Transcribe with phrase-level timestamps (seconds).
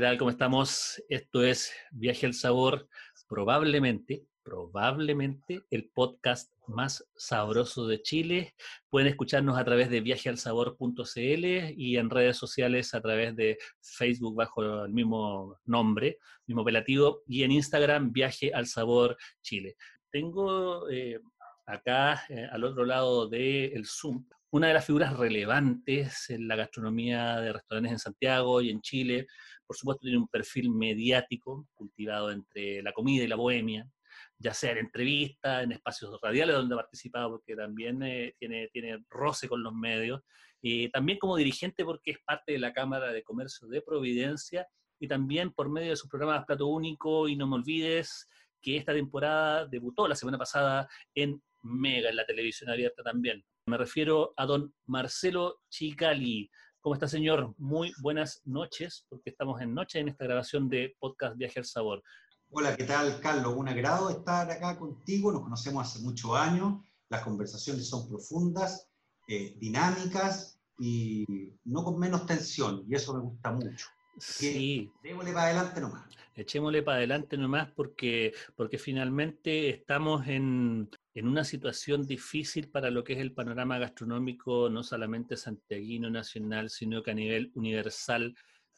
[0.00, 0.16] ¿qué tal?
[0.16, 1.02] ¿Cómo estamos?
[1.10, 2.88] Esto es Viaje al Sabor,
[3.28, 8.54] probablemente, probablemente el podcast más sabroso de Chile.
[8.88, 11.44] Pueden escucharnos a través de viajealsabor.cl
[11.76, 17.42] y en redes sociales a través de Facebook bajo el mismo nombre, mismo apelativo, y
[17.42, 19.76] en Instagram Viaje al Sabor Chile.
[20.10, 21.20] Tengo eh,
[21.66, 27.40] acá eh, al otro lado del Zoom una de las figuras relevantes en la gastronomía
[27.40, 29.26] de restaurantes en Santiago y en Chile.
[29.70, 33.88] Por supuesto, tiene un perfil mediático cultivado entre la comida y la bohemia,
[34.36, 39.04] ya sea en entrevistas, en espacios radiales donde ha participado, porque también eh, tiene, tiene
[39.08, 40.22] roce con los medios,
[40.60, 44.66] y también como dirigente porque es parte de la Cámara de Comercio de Providencia
[44.98, 48.28] y también por medio de sus programas Plato Único y No Me Olvides,
[48.60, 53.44] que esta temporada debutó la semana pasada en Mega, en la televisión abierta también.
[53.66, 56.50] Me refiero a don Marcelo Chicali.
[56.82, 57.54] ¿Cómo está, señor?
[57.58, 62.02] Muy buenas noches, porque estamos en noche en esta grabación de podcast Viaje al Sabor.
[62.52, 63.52] Hola, ¿qué tal, Carlos?
[63.54, 65.30] Un agrado estar acá contigo.
[65.30, 66.80] Nos conocemos hace muchos años.
[67.10, 68.88] Las conversaciones son profundas,
[69.28, 71.26] eh, dinámicas y
[71.64, 73.86] no con menos tensión, y eso me gusta mucho.
[74.20, 74.90] Sí.
[75.02, 76.04] Démosle para adelante nomás.
[76.34, 83.02] Echémosle para adelante nomás porque, porque finalmente estamos en, en una situación difícil para lo
[83.04, 88.34] que es el panorama gastronómico, no solamente santiaguino nacional, sino que a nivel universal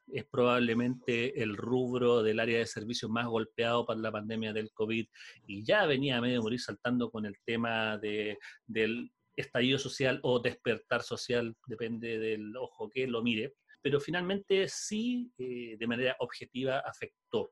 [0.08, 5.06] es probablemente el rubro del área de servicios más golpeado por la pandemia del COVID
[5.46, 10.40] y ya venía a medio morir saltando con el tema de, del estallido social o
[10.40, 16.78] despertar social, depende del ojo que lo mire, pero finalmente sí, eh, de manera objetiva,
[16.78, 17.50] afectó.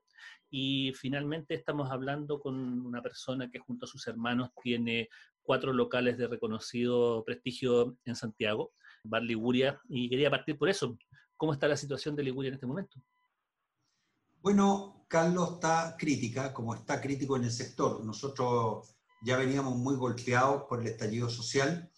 [0.49, 5.09] Y finalmente estamos hablando con una persona que junto a sus hermanos tiene
[5.43, 10.97] cuatro locales de reconocido prestigio en Santiago, Bar Liguria, y quería partir por eso.
[11.37, 13.01] ¿Cómo está la situación de Liguria en este momento?
[14.41, 18.03] Bueno, Carlos está crítica, como está crítico en el sector.
[18.03, 21.91] Nosotros ya veníamos muy golpeados por el estallido social,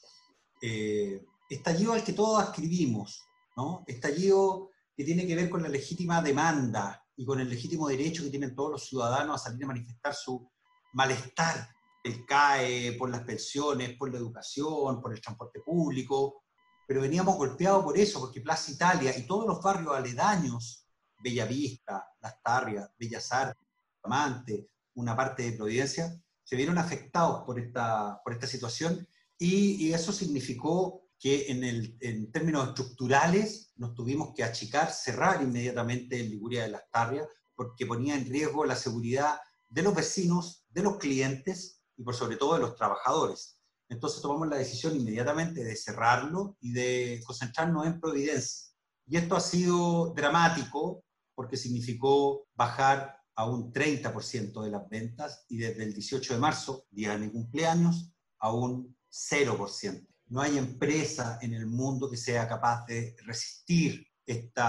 [0.61, 3.23] eh, estallido al que todos escribimos,
[3.55, 3.83] ¿no?
[3.87, 8.29] Estallido que tiene que ver con la legítima demanda y con el legítimo derecho que
[8.29, 10.49] tienen todos los ciudadanos a salir a manifestar su
[10.93, 11.69] malestar.
[12.03, 16.43] El CAE, por las pensiones, por la educación, por el transporte público,
[16.85, 20.85] pero veníamos golpeados por eso, porque Plaza Italia y todos los barrios aledaños,
[21.17, 23.65] Bellavista, Las Tarrias, Bellas Artes,
[24.03, 29.93] Amante, una parte de Providencia, se vieron afectados por esta, por esta situación y, y
[29.93, 36.29] eso significó que en, el, en, términos estructurales nos tuvimos que achicar, cerrar inmediatamente en
[36.29, 37.25] Liguria de las Tarrias,
[37.56, 39.39] porque ponía en riesgo la seguridad
[39.69, 43.57] de los vecinos, de los clientes y por sobre todo de los trabajadores.
[43.88, 48.73] Entonces tomamos la decisión inmediatamente de cerrarlo y de concentrarnos en Providencia.
[49.07, 55.56] Y esto ha sido dramático porque significó bajar a un 30% de las ventas y
[55.56, 60.12] desde el 18 de marzo, día de mi cumpleaños, a un 0%.
[60.33, 64.63] No hay empresa en el mundo que sea capaz de resistir este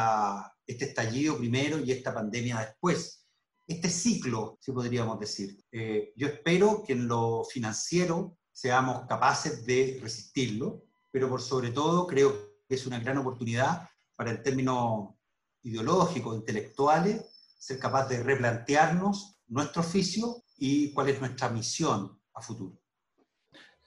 [0.67, 3.27] estallido primero y esta pandemia después.
[3.67, 5.59] Este ciclo, si podríamos decir.
[5.73, 12.07] Eh, yo espero que en lo financiero seamos capaces de resistirlo, pero por sobre todo
[12.07, 12.31] creo
[12.69, 15.15] que es una gran oportunidad para en términos
[15.63, 17.25] ideológicos, intelectuales,
[17.59, 22.84] ser capaz de replantearnos nuestro oficio y cuál es nuestra misión a futuro.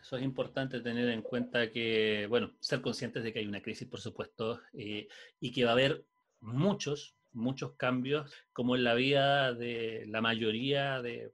[0.07, 3.89] Eso es importante tener en cuenta que, bueno, ser conscientes de que hay una crisis,
[3.89, 5.05] por supuesto, eh,
[5.41, 6.05] y que va a haber
[6.39, 11.33] muchos, muchos cambios, como en la vida de la mayoría de,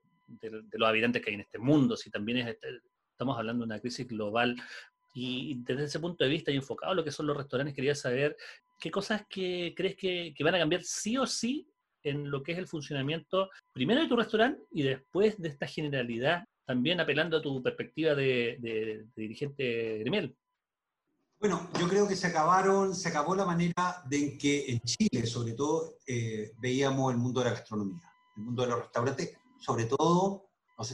[0.71, 1.95] los habitantes que hay en este mundo.
[1.95, 2.79] Si también este,
[3.11, 4.55] estamos hablando de una crisis global,
[5.13, 7.93] y desde ese punto de vista y enfocado a lo que son los restaurantes, quería
[7.93, 8.35] saber
[8.79, 11.67] qué cosas que crees que, que, van a cambiar sí o sí
[12.01, 16.45] en lo que es el funcionamiento, primero de tu restaurante y después de esta generalidad
[16.65, 20.35] también apelando a tu perspectiva de, dirigente gremial.
[21.39, 25.25] Bueno, yo creo que se acabaron, se acabó la manera de en que en Chile,
[25.25, 29.85] sobre todo, eh, veíamos el mundo de la gastronomía, el mundo de los restaurantes, sobre
[29.85, 30.49] todo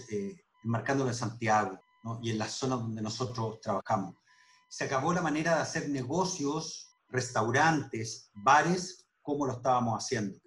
[0.10, 1.80] eh, enmarcándolo en Santiago
[2.22, 4.16] y en las zonas donde nosotros trabajamos.
[4.68, 10.40] Se acabó la manera de hacer negocios, restaurantes, bares cómo lo estábamos haciendo.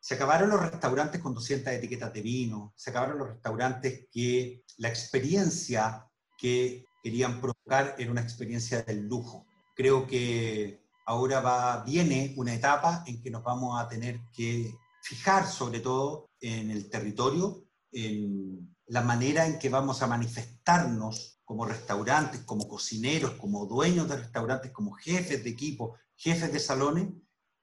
[0.00, 4.88] Se acabaron los restaurantes con 200 etiquetas de vino, se acabaron los restaurantes que la
[4.88, 6.06] experiencia
[6.38, 9.46] que querían provocar era una experiencia del lujo.
[9.76, 15.46] Creo que ahora va, viene una etapa en que nos vamos a tener que fijar
[15.46, 22.40] sobre todo en el territorio, en la manera en que vamos a manifestarnos como restaurantes,
[22.42, 27.08] como cocineros, como dueños de restaurantes, como jefes de equipo, jefes de salones,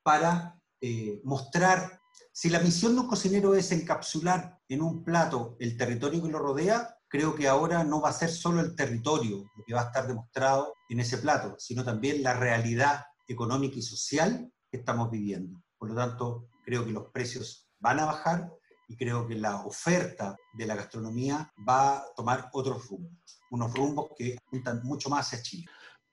[0.03, 1.96] para eh, mostrar
[2.31, 6.39] si la misión de un cocinero es encapsular en un plato el territorio que lo
[6.39, 9.85] rodea, creo que ahora no va a ser solo el territorio lo que va a
[9.85, 15.61] estar demostrado en ese plato, sino también la realidad económica y social que estamos viviendo.
[15.77, 18.51] Por lo tanto, creo que los precios van a bajar
[18.87, 24.11] y creo que la oferta de la gastronomía va a tomar otros rumbos, unos rumbos
[24.17, 25.65] que apuntan mucho más hacia Chile.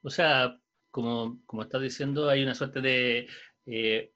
[0.02, 0.58] O sea,
[0.90, 3.26] como, como estás diciendo, hay una suerte de
[3.66, 4.12] eh,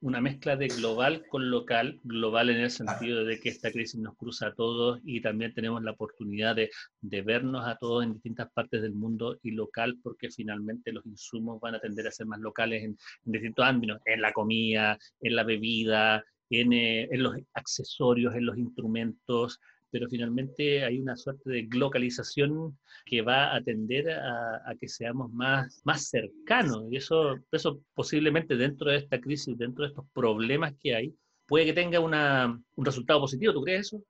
[0.00, 4.16] una mezcla de global con local, global en el sentido de que esta crisis nos
[4.16, 6.70] cruza a todos y también tenemos la oportunidad de,
[7.02, 11.60] de, vernos a todos en distintas partes del mundo y local porque finalmente los insumos
[11.60, 15.36] van a tender a ser más locales en, en distintos ámbitos, en la comida, en
[15.36, 19.60] la bebida, en, eh, en los accesorios, en los instrumentos,
[19.90, 25.80] pero finalmente hay una suerte de globalización que va a tender a, que seamos más,
[25.84, 26.84] más cercanos.
[26.90, 31.14] Y eso, eso posiblemente dentro de esta crisis, dentro de estos problemas que hay,
[31.46, 33.52] puede que tenga una, un resultado positivo.
[33.52, 34.02] ¿Tú crees eso?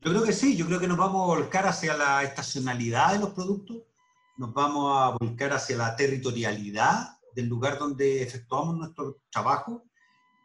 [0.00, 3.18] Yo creo que sí, yo creo que nos vamos a volcar hacia la estacionalidad de
[3.18, 3.82] los productos,
[4.36, 9.84] nos vamos a volcar hacia la territorialidad del lugar donde efectuamos nuestro trabajo,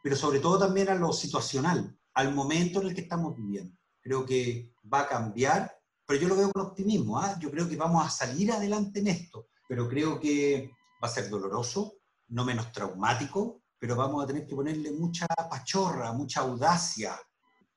[0.02, 4.26] pero sobre todo también a lo situacional, al momento en el que estamos viviendo creo
[4.26, 7.38] que va a cambiar, pero yo lo veo con optimismo, ¿ah?
[7.40, 10.72] yo creo que vamos a salir adelante en esto, pero creo que
[11.02, 11.94] va a ser doloroso,
[12.30, 17.20] no menos traumático, pero vamos a tener que ponerle mucha pachorra, mucha audacia.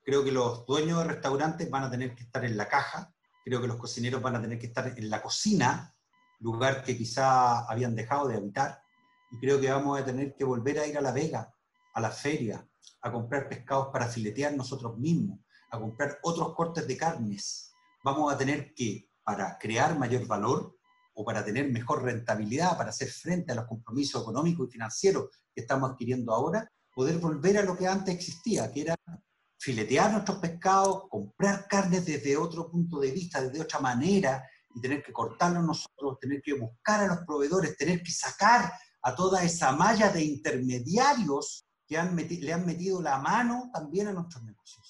[0.03, 3.11] Creo que los dueños de restaurantes van a tener que estar en la caja,
[3.43, 5.95] creo que los cocineros van a tener que estar en la cocina,
[6.39, 8.81] lugar que quizá habían dejado de habitar,
[9.31, 11.53] y creo que vamos a tener que volver a ir a la vega,
[11.93, 12.67] a la feria,
[13.01, 15.39] a comprar pescados para filetear nosotros mismos,
[15.75, 17.71] a comprar otros cortes de carnes.
[18.03, 20.77] Vamos a tener que, para crear mayor valor
[21.13, 25.61] o para tener mejor rentabilidad, para hacer frente a los compromisos económicos y financieros que
[25.61, 28.95] estamos adquiriendo ahora, poder volver a lo que antes existía, que era
[29.59, 34.43] filetear nuestros pescados, comprar carnes desde otro punto de vista, desde otra manera,
[34.75, 38.71] y tener que cortarlos nosotros, tener que buscar a los proveedores, tener que sacar
[39.01, 44.43] a toda esa malla de intermediarios que le han metido la mano también a nuestros
[44.43, 44.84] negocios.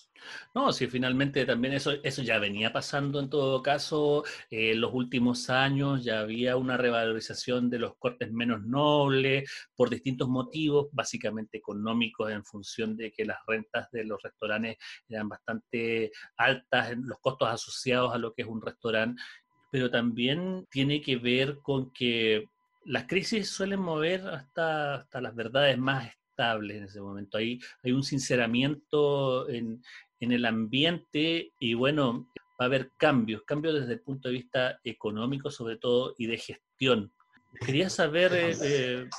[0.53, 4.23] No, sí, finalmente también eso, eso ya venía pasando en todo caso.
[4.49, 9.89] Eh, en los últimos años ya había una revalorización de los cortes menos nobles por
[9.89, 14.77] distintos motivos, básicamente económicos, en función de que las rentas de los restaurantes
[15.09, 19.21] eran bastante altas, los costos asociados a lo que es un restaurante,
[19.71, 22.45] pero también tiene que ver con que
[22.85, 27.37] las crisis suelen mover hasta, hasta las verdades más estables en ese momento.
[27.37, 29.81] Hay, hay un sinceramiento en,
[30.25, 32.27] en el ambiente y bueno,
[32.59, 36.37] va a haber cambios, cambios desde el punto de vista económico sobre todo y de
[36.37, 37.13] gestión.
[37.65, 39.09] Quería saber, eh, eh,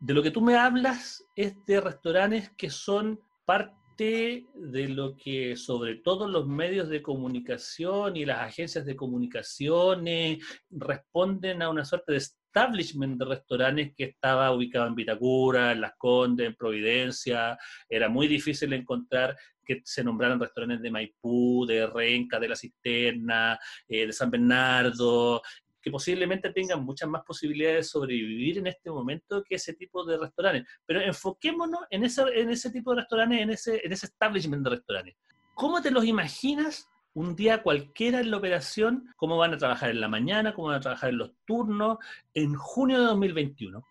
[0.00, 5.56] de lo que tú me hablas es de restaurantes que son parte de lo que
[5.56, 10.38] sobre todo los medios de comunicación y las agencias de comunicaciones
[10.70, 15.94] responden a una suerte de establishment de restaurantes que estaba ubicado en Vitacura, en Las
[15.96, 17.58] Condes, en Providencia.
[17.88, 23.58] Era muy difícil encontrar que se nombraran restaurantes de Maipú, de Renca, de La Cisterna,
[23.88, 25.42] eh, de San Bernardo,
[25.84, 30.16] que posiblemente tengan muchas más posibilidades de sobrevivir en este momento que ese tipo de
[30.16, 30.66] restaurantes.
[30.86, 34.70] Pero enfoquémonos en ese, en ese tipo de restaurantes, en ese, en ese establishment de
[34.70, 35.14] restaurantes.
[35.54, 40.00] ¿Cómo te los imaginas un día cualquiera en la operación, cómo van a trabajar en
[40.00, 41.98] la mañana, cómo van a trabajar en los turnos,
[42.32, 43.84] en junio de 2021?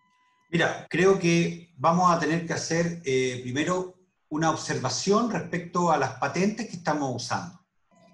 [0.50, 3.93] Mira, creo que vamos a tener que hacer eh, primero
[4.34, 7.64] una observación respecto a las patentes que estamos usando.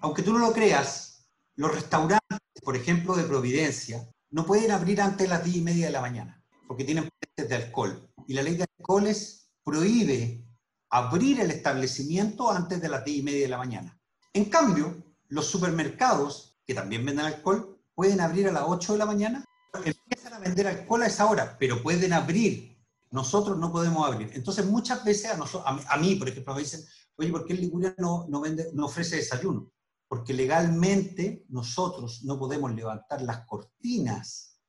[0.01, 1.25] Aunque tú no lo creas,
[1.55, 5.87] los restaurantes, por ejemplo, de Providencia, no pueden abrir antes de las 10 y media
[5.87, 8.07] de la mañana, porque tienen patentes de alcohol.
[8.27, 10.45] Y la ley de alcoholes prohíbe
[10.91, 13.99] abrir el establecimiento antes de las 10 y media de la mañana.
[14.31, 19.07] En cambio, los supermercados, que también venden alcohol, pueden abrir a las 8 de la
[19.07, 22.70] mañana, empiezan a vender alcohol a esa hora, pero pueden abrir.
[23.11, 24.31] Nosotros no podemos abrir.
[24.33, 26.81] Entonces, muchas veces a, mí, por ejemplo, me dicen,
[27.17, 29.71] oye, ¿por qué el Liguria no, no, vende, no ofrece desayuno?
[30.07, 34.59] Porque legalmente nosotros no podemos levantar las cortinas.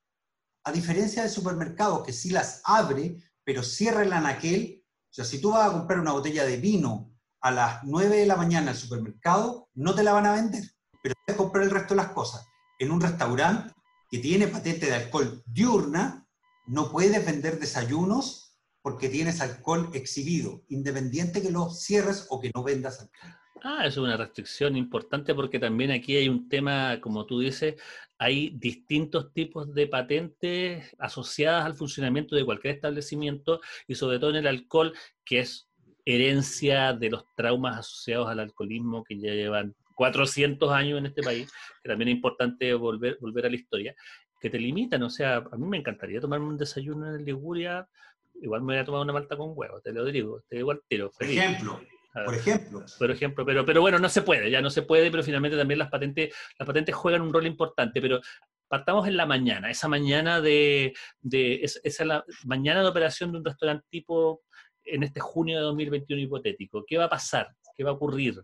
[0.64, 4.84] A diferencia del supermercado, que sí las abre, pero cierren aquel.
[5.10, 8.26] O sea, si tú vas a comprar una botella de vino a las 9 de
[8.26, 10.64] la mañana al supermercado, no te la van a vender,
[11.02, 12.46] pero puedes comprar el resto de las cosas.
[12.78, 13.72] En un restaurante
[14.08, 16.26] que tiene patente de alcohol diurna,
[16.66, 22.62] no puedes vender desayunos porque tienes alcohol exhibido, independiente que lo cierres o que no
[22.62, 23.38] vendas alcohol.
[23.64, 27.80] Ah, es una restricción importante porque también aquí hay un tema, como tú dices,
[28.18, 34.36] hay distintos tipos de patentes asociadas al funcionamiento de cualquier establecimiento y sobre todo en
[34.36, 34.92] el alcohol,
[35.24, 35.68] que es
[36.04, 41.52] herencia de los traumas asociados al alcoholismo que ya llevan 400 años en este país,
[41.84, 43.94] también es importante volver a la historia,
[44.42, 45.02] que te limitan.
[45.04, 47.88] O sea, a mí me encantaría tomarme un desayuno en Liguria,
[48.34, 50.82] igual me voy a tomar una malta con huevo, te lo digo, te digo al
[50.88, 51.12] tiro.
[51.12, 51.38] Feliz.
[51.38, 51.80] Ejemplo,
[52.12, 52.84] por ejemplo.
[52.98, 55.78] Por ejemplo, pero, pero bueno, no se puede, ya no se puede, pero finalmente también
[55.78, 58.20] las patentes, las patentes juegan un rol importante, pero
[58.66, 63.44] partamos en la mañana, esa mañana de, de esa, la mañana de operación de un
[63.44, 64.42] restaurante tipo
[64.84, 66.84] en este junio de 2021 hipotético.
[66.84, 67.54] ¿Qué va a pasar?
[67.76, 68.42] ¿Qué va a ocurrir?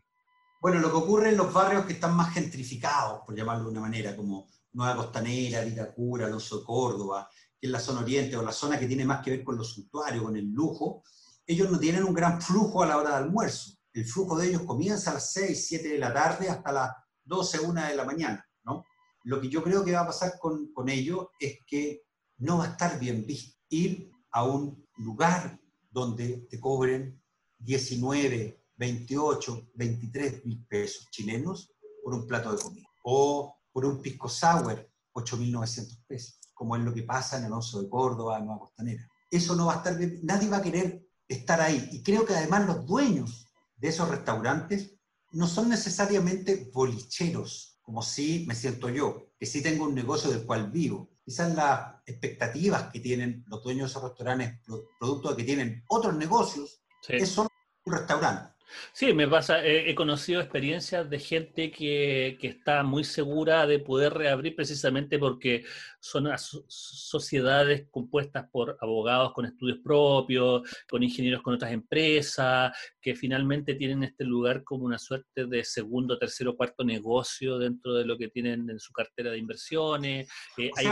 [0.61, 3.81] Bueno, lo que ocurre en los barrios que están más gentrificados, por llamarlo de una
[3.81, 8.79] manera, como Nueva Costanera, Vitacura, Alonso Córdoba, que es la zona oriente o la zona
[8.79, 11.03] que tiene más que ver con los suntuarios, con el lujo,
[11.47, 13.73] ellos no tienen un gran flujo a la hora de almuerzo.
[13.93, 16.91] El flujo de ellos comienza a las 6, 7 de la tarde hasta las
[17.25, 18.47] 12, 1 de la mañana.
[18.65, 18.85] ¿no?
[19.25, 22.03] Lo que yo creo que va a pasar con, con ellos es que
[22.39, 25.59] no va a estar bien visto ir a un lugar
[25.91, 27.21] donde te cobren
[27.59, 31.73] 19, 28, 23 mil pesos chilenos
[32.03, 32.89] por un plato de comida.
[33.05, 37.81] O por un pisco sour, 8.900 pesos, como es lo que pasa en el Oso
[37.81, 39.09] de Córdoba, en Nueva Costanera.
[39.31, 41.89] Eso no va a estar bien, nadie va a querer estar ahí.
[41.93, 44.97] Y creo que además los dueños de esos restaurantes
[45.31, 50.45] no son necesariamente bolicheros, como si me siento yo, que sí tengo un negocio del
[50.45, 51.11] cual vivo.
[51.25, 54.59] Quizás las expectativas que tienen los dueños de esos restaurantes,
[54.99, 57.49] producto de que tienen otros negocios, es solo
[57.85, 58.58] un restaurante.
[58.93, 64.57] Sí, me pasa, he conocido experiencias de gente que, está muy segura de poder reabrir
[64.57, 65.65] precisamente porque
[66.01, 73.75] son sociedades compuestas por abogados con estudios propios, con ingenieros con otras empresas, que finalmente
[73.75, 78.29] tienen este lugar como una suerte de segundo, tercero, cuarto negocio dentro de lo que
[78.29, 80.29] tienen en su cartera de inversiones.
[80.57, 80.87] Eh, hay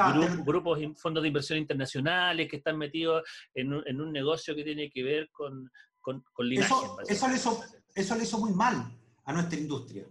[0.45, 3.23] grupos, fondos de inversión internacionales que están metidos
[3.55, 5.71] en un negocio que tiene que ver con
[6.07, 10.07] con, Eso, eso, le hizo, eso le hizo muy mal a nuestra industria.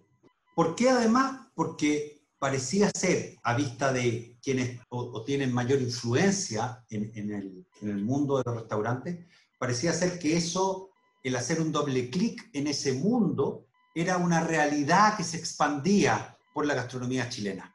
[0.53, 1.47] ¿Por qué además?
[1.55, 7.89] Porque parecía ser, a vista de quienes o, tienen mayor influencia en, en, el, en,
[7.89, 9.25] el, mundo de los restaurantes,
[9.57, 10.89] parecía ser que eso,
[11.23, 16.65] el hacer un doble clic en ese mundo, era una realidad que se expandía por
[16.65, 17.73] la gastronomía chilena.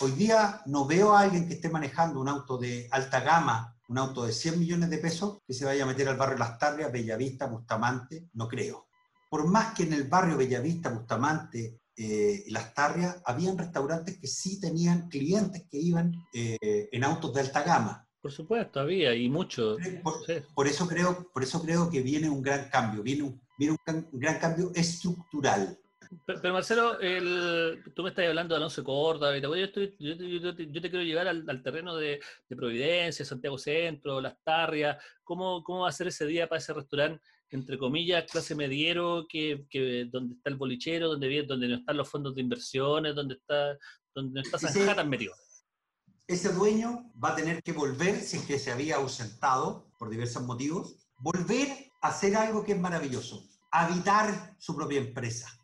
[0.00, 3.98] Hoy día no veo a alguien que esté manejando un auto de alta gama un
[3.98, 6.92] auto de 100 millones de pesos que se vaya a meter al barrio Las Tarrias,
[6.92, 8.86] Bellavista, Bustamante, no creo.
[9.30, 14.26] Por más que en el barrio Bellavista, Bustamante eh, y Las Tarrias habían restaurantes que
[14.26, 18.06] sí tenían clientes que iban eh, en autos de alta gama.
[18.20, 19.76] Por supuesto, había y mucho.
[20.54, 24.08] Por, eso, creo, por eso creo que viene un gran cambio, viene un, viene un
[24.12, 25.78] gran cambio estructural.
[26.26, 30.70] Pero, Marcelo, el, tú me estás hablando de Alonso Córdoba, yo, estoy, yo, yo, te,
[30.70, 35.02] quiero llevar al, terreno de, Providencia, Santiago Centro, Las Tarrias.
[35.22, 39.66] ¿Cómo, ¿Cómo va a ser ese día para ese restaurante, entre comillas, clase mediero, que,
[39.68, 43.76] que donde está el bolichero, donde, donde no están los fondos de inversiones, donde está,
[44.14, 45.34] donde no está San tan metido?
[46.26, 50.42] Ese dueño va a tener que volver, si es que se había ausentado por diversos
[50.42, 51.68] motivos, volver
[52.02, 55.57] a hacer algo que es maravilloso, habitar su propia empresa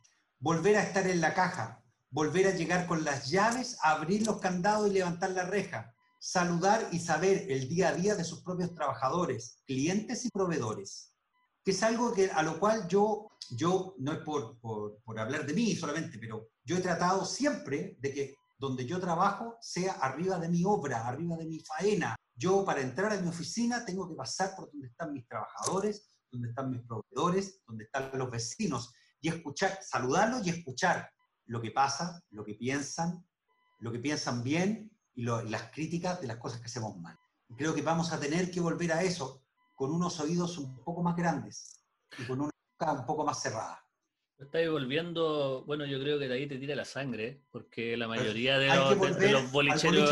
[0.45, 4.91] volver a estar en la caja, volver a llegar con las llaves, abrir los candados
[4.91, 9.63] y levantar la reja, saludar y saber el día a día de sus propios trabajadores,
[9.67, 11.15] clientes y proveedores,
[11.65, 15.47] que es algo que, a lo cual yo, yo no es por, por, por hablar
[15.47, 20.39] de mí solamente, pero yo he tratado siempre de que donde yo trabajo sea arriba
[20.39, 22.17] de mi obra, arriba de mi faena.
[22.35, 26.51] Yo para entrar a mi oficina tengo que pasar por donde están mis trabajadores, donde
[26.51, 28.93] están mis proveedores, donde están los vecinos
[29.25, 31.11] y escuchar, saludarlos y escuchar
[31.47, 33.27] lo que pasa, lo que piensan,
[33.79, 37.17] lo que piensan bien y, las críticas de las cosas que hacemos mal.
[37.57, 39.43] creo que vamos a tener que volver a eso
[39.75, 41.81] con unos oídos un poco más grandes
[42.19, 43.83] y con una boca un poco más cerrada.
[44.39, 48.59] Estáis volviendo, bueno, yo creo que de ahí te tira la sangre, porque la mayoría
[48.59, 50.11] de los, de, los bolicheros,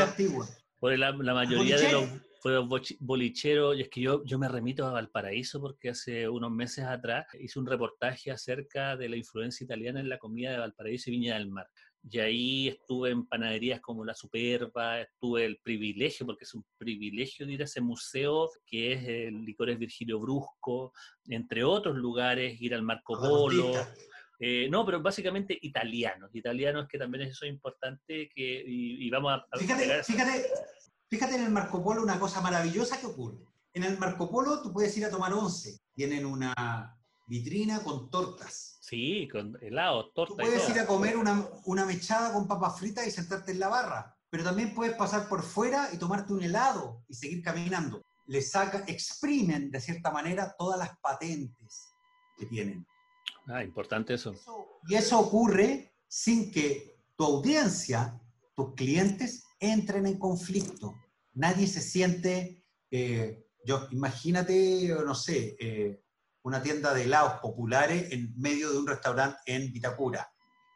[0.78, 2.09] por la, la mayoría de los
[2.42, 2.58] fue
[2.99, 7.25] bolichero, y es que yo, yo me remito a Valparaíso porque hace unos meses atrás
[7.38, 11.34] hice un reportaje acerca de la influencia italiana en la comida de Valparaíso y Viña
[11.34, 11.68] del Mar.
[12.02, 17.46] y ahí estuve en panaderías como La Superba, tuve el privilegio, porque es un privilegio
[17.46, 20.92] de ir a ese museo que es el Licores Virgilio Brusco,
[21.28, 23.72] entre otros lugares, ir al Marco Polo.
[24.40, 29.56] Eh, no, pero básicamente italianos, italianos que también eso es importante que, y, vamos a...
[29.56, 30.44] Fíjate, fíjate,
[31.12, 33.37] fíjate en el Marco Polo una cosa maravillosa que ocurre.
[33.75, 38.78] En el Marco Polo tú puedes ir a tomar once, tienen una vitrina con tortas.
[38.81, 40.38] Sí, con helado, tortas.
[40.38, 43.69] Tú puedes ir a comer una, una mechada con papas fritas y sentarte en la
[43.69, 48.00] barra, pero también puedes pasar por fuera y tomarte un helado y seguir caminando.
[48.26, 51.90] Le saca, exprimen de cierta manera todas las patentes
[52.38, 52.87] que tienen.
[53.49, 54.33] Ah, importante eso.
[54.88, 58.19] Y eso ocurre sin que tu audiencia,
[58.54, 60.99] tus clientes, entren en conflicto.
[61.35, 66.02] Nadie se siente, eh, yo imagínate, no sé, eh,
[66.42, 70.31] una tienda de helados populares en medio de un restaurante en Vitacura.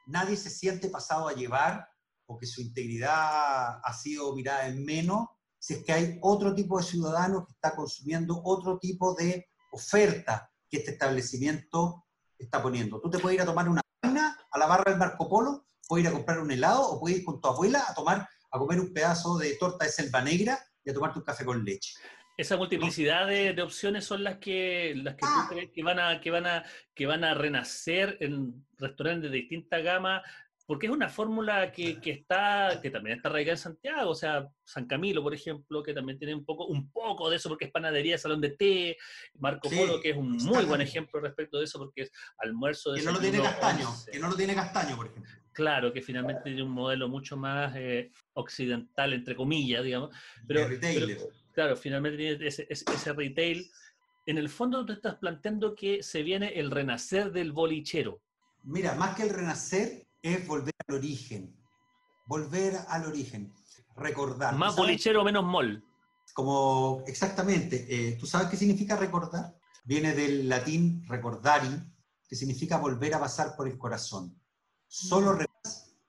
[0.06, 1.88] Nadie se siente pasado a llevar
[2.26, 5.26] o que su integridad ha sido mirada en menos
[5.58, 10.48] si es que hay otro tipo de ciudadano que está consumiendo otro tipo de oferta
[10.70, 12.04] que este establecimiento
[12.38, 13.00] está poniendo.
[13.00, 16.04] Tú te puedes ir a tomar una vaina a la barra del Marco Polo, puedes
[16.04, 18.80] ir a comprar un helado o puedes ir con tu abuela a tomar a comer
[18.80, 21.94] un pedazo de torta de selva negra y a tomarte un café con leche.
[22.36, 25.46] Esa multiplicidad de, opciones son las que, las que tú ah.
[25.48, 29.78] crees que van, a, que, van a, que van a renacer en restaurantes de distinta
[29.78, 30.22] gama,
[30.66, 34.46] porque es una fórmula que, que, está, que también está arraigada en Santiago, o sea,
[34.64, 37.70] San Camilo, por ejemplo, que también tiene un poco, un poco de eso porque es
[37.70, 38.96] panadería, salón de té,
[39.38, 42.98] Marco Polo, que es un muy buen ejemplo respecto de eso porque es almuerzo de...
[43.00, 45.32] Que no lo tiene Castaño, que no lo tiene Castaño, por ejemplo.
[45.56, 50.14] Claro, que finalmente tiene un modelo mucho más eh, occidental, entre comillas, digamos.
[50.46, 50.68] Pero,
[51.54, 53.66] claro, finalmente tiene ese, ese, retail.
[54.26, 58.20] En el fondo tú estás planteando que se viene el renacer del bolichero.
[58.64, 61.56] Mira, más que el renacer, es volver al origen.
[62.26, 63.50] Volver al origen.
[63.96, 64.54] Recordar.
[64.56, 65.82] Más bolichero, menos mol.
[66.34, 67.86] Como, exactamente.
[67.88, 69.56] Eh, ¿Tú sabes qué significa recordar?
[69.84, 71.82] Viene del latín recordari,
[72.28, 74.38] que significa volver a pasar por el corazón.
[74.88, 75.45] Solo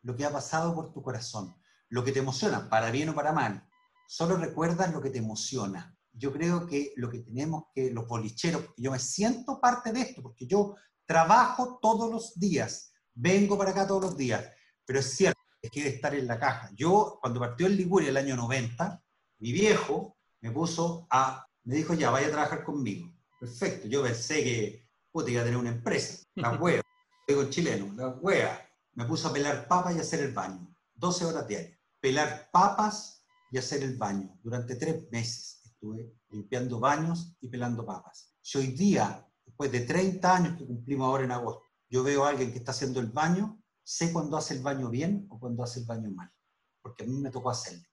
[0.01, 1.55] lo que ha pasado por tu corazón,
[1.89, 3.67] lo que te emociona, para bien o para mal.
[4.07, 5.95] Solo recuerdas lo que te emociona.
[6.13, 10.01] Yo creo que lo que tenemos que, los bolicheros, porque yo me siento parte de
[10.01, 14.45] esto, porque yo trabajo todos los días vengo para acá todos los días,
[14.85, 16.69] pero es cierto, es que estar en la caja.
[16.75, 19.03] Yo, cuando partió el Liguria el año 90,
[19.39, 23.11] mi viejo me puso a, me dijo, ya, vaya a trabajar conmigo.
[23.39, 26.83] Perfecto, yo pensé que, puta, iba a tener una empresa, la hueva,
[27.27, 28.61] digo en chileno, la hueva.
[28.97, 31.77] Me puso a pelar papas y hacer el baño, 12 horas diarias.
[31.99, 34.39] Pelar papas y hacer el baño.
[34.41, 38.33] Durante tres meses estuve limpiando baños y pelando papas.
[38.41, 42.29] Y hoy día, después de 30 años que cumplimos ahora en agosto, yo veo a
[42.29, 45.81] alguien que está haciendo el baño, sé cuándo hace el baño bien o cuando hace
[45.81, 46.33] el baño mal,
[46.81, 47.87] porque a mí me tocó hacerlo.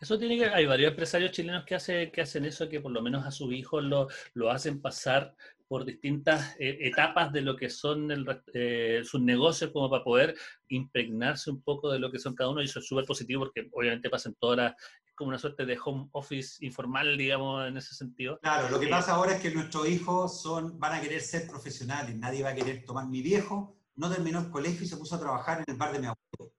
[0.00, 3.02] Eso tiene que, hay varios empresarios chilenos que, hace, que hacen eso, que por lo
[3.02, 5.34] menos a sus hijos lo, lo hacen pasar
[5.68, 8.08] por distintas eh, etapas de lo que son
[8.54, 10.34] eh, sus negocios como para poder
[10.68, 13.68] impregnarse un poco de lo que son cada uno y eso es súper positivo porque
[13.72, 14.74] obviamente pasan todas las,
[15.14, 18.38] como una suerte de home office informal, digamos, en ese sentido.
[18.40, 21.46] Claro, lo que eh, pasa ahora es que nuestros hijos son, van a querer ser
[21.46, 23.06] profesionales, nadie va a querer tomar.
[23.06, 25.98] Mi viejo no terminó el colegio y se puso a trabajar en el bar de
[25.98, 26.54] mi abuelo.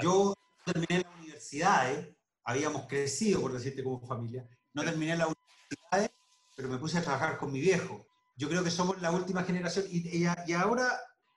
[0.00, 1.21] Yo terminé la
[1.52, 2.08] universidad,
[2.44, 6.10] habíamos crecido, por decirte, como familia, no terminé la universidad,
[6.56, 9.86] pero me puse a trabajar con mi viejo yo creo que somos la última generación.
[9.88, 10.88] Y, y, ahora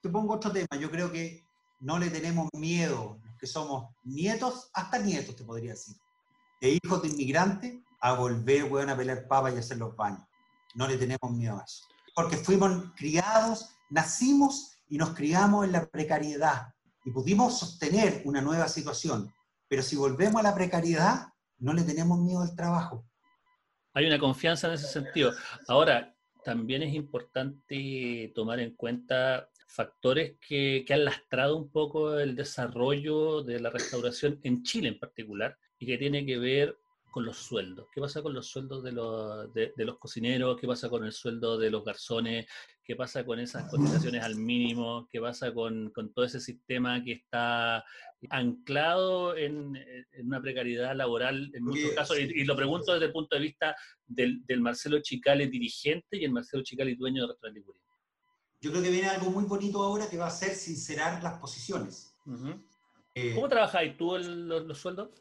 [0.01, 0.75] te pongo otro tema.
[0.79, 1.45] Yo creo que
[1.79, 5.95] no le tenemos miedo, que somos nietos, hasta nietos te podría decir,
[6.61, 10.21] e hijos de inmigrantes, a volver, weón, a pelear papas y hacer los baños.
[10.73, 11.83] No le tenemos miedo a eso.
[12.15, 16.73] Porque fuimos criados, nacimos y nos criamos en la precariedad.
[17.03, 19.31] Y pudimos sostener una nueva situación.
[19.67, 23.07] Pero si volvemos a la precariedad, no le tenemos miedo al trabajo.
[23.93, 25.31] Hay una confianza en ese sentido.
[25.67, 33.41] Ahora, también es importante tomar en cuenta factores que, han lastrado un poco el desarrollo
[33.41, 36.77] de la restauración en Chile en particular y que tiene que ver
[37.15, 37.87] con los sueldos.
[37.93, 40.59] ¿Qué pasa con los sueldos de los, de, los cocineros?
[40.59, 42.45] ¿Qué pasa con el sueldo de los garzones?
[42.83, 45.07] ¿Qué pasa con esas cotizaciones al mínimo?
[45.09, 47.85] ¿Qué pasa con, con todo ese sistema que está
[48.29, 49.77] anclado en,
[50.11, 52.19] en una precariedad laboral en muchos casos?
[52.19, 56.33] Y, lo pregunto desde el punto de vista del, del Marcelo Chicali dirigente y el
[56.33, 57.63] Marcelo Chicali dueño de Restaurante
[58.59, 62.13] Yo creo que viene algo muy bonito ahora que va a ser sincerar las posiciones.
[63.13, 65.11] Eh, ¿Cómo trabajáis tú los, los sueldos?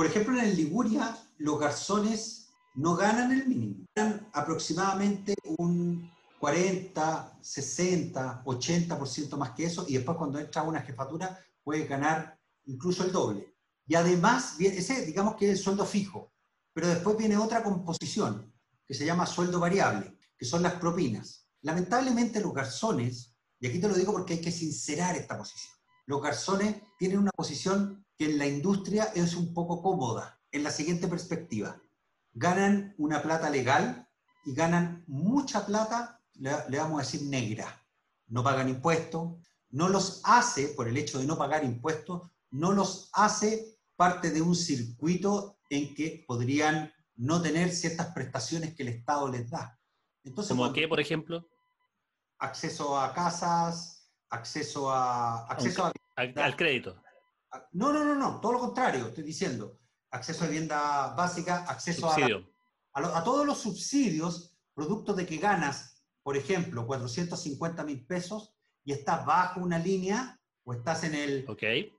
[0.00, 3.84] Por ejemplo, en Liguria, los garzones no ganan el mínimo.
[3.94, 11.38] Ganan aproximadamente un 40, 60, 80% más que eso, y después cuando entra una jefatura
[11.62, 13.54] puede ganar incluso el doble.
[13.86, 16.32] Y además, ese digamos que es el sueldo fijo,
[16.72, 18.50] pero después viene otra composición
[18.86, 21.46] que se llama sueldo variable, que son las propinas.
[21.60, 25.74] Lamentablemente los garzones, y aquí te lo digo porque hay que sincerar esta posición,
[26.06, 30.70] los garzones tienen una posición que en la industria es un poco cómoda, en la
[30.70, 31.80] siguiente perspectiva.
[32.34, 34.06] Ganan una plata legal
[34.44, 37.82] y ganan mucha plata le, vamos a decir negra.
[38.26, 39.38] No pagan impuestos,
[39.70, 44.42] no los hace, por el hecho de no pagar impuestos, no los hace parte de
[44.42, 49.80] un circuito en que podrían no tener ciertas prestaciones que el Estado les da.
[50.24, 51.48] Entonces, ¿Como qué, por ejemplo?
[52.38, 55.46] Acceso a casas, acceso a...
[55.46, 57.02] Acceso a, al, crédito.
[57.72, 59.78] No, no, no, no, todo lo contrario, estoy diciendo.
[60.10, 65.90] Acceso a vivienda básica, acceso a, a, a, todos los subsidios, producto de que ganas
[66.22, 71.92] por ejemplo, 450 mil pesos y estás bajo una línea o estás en el, okay.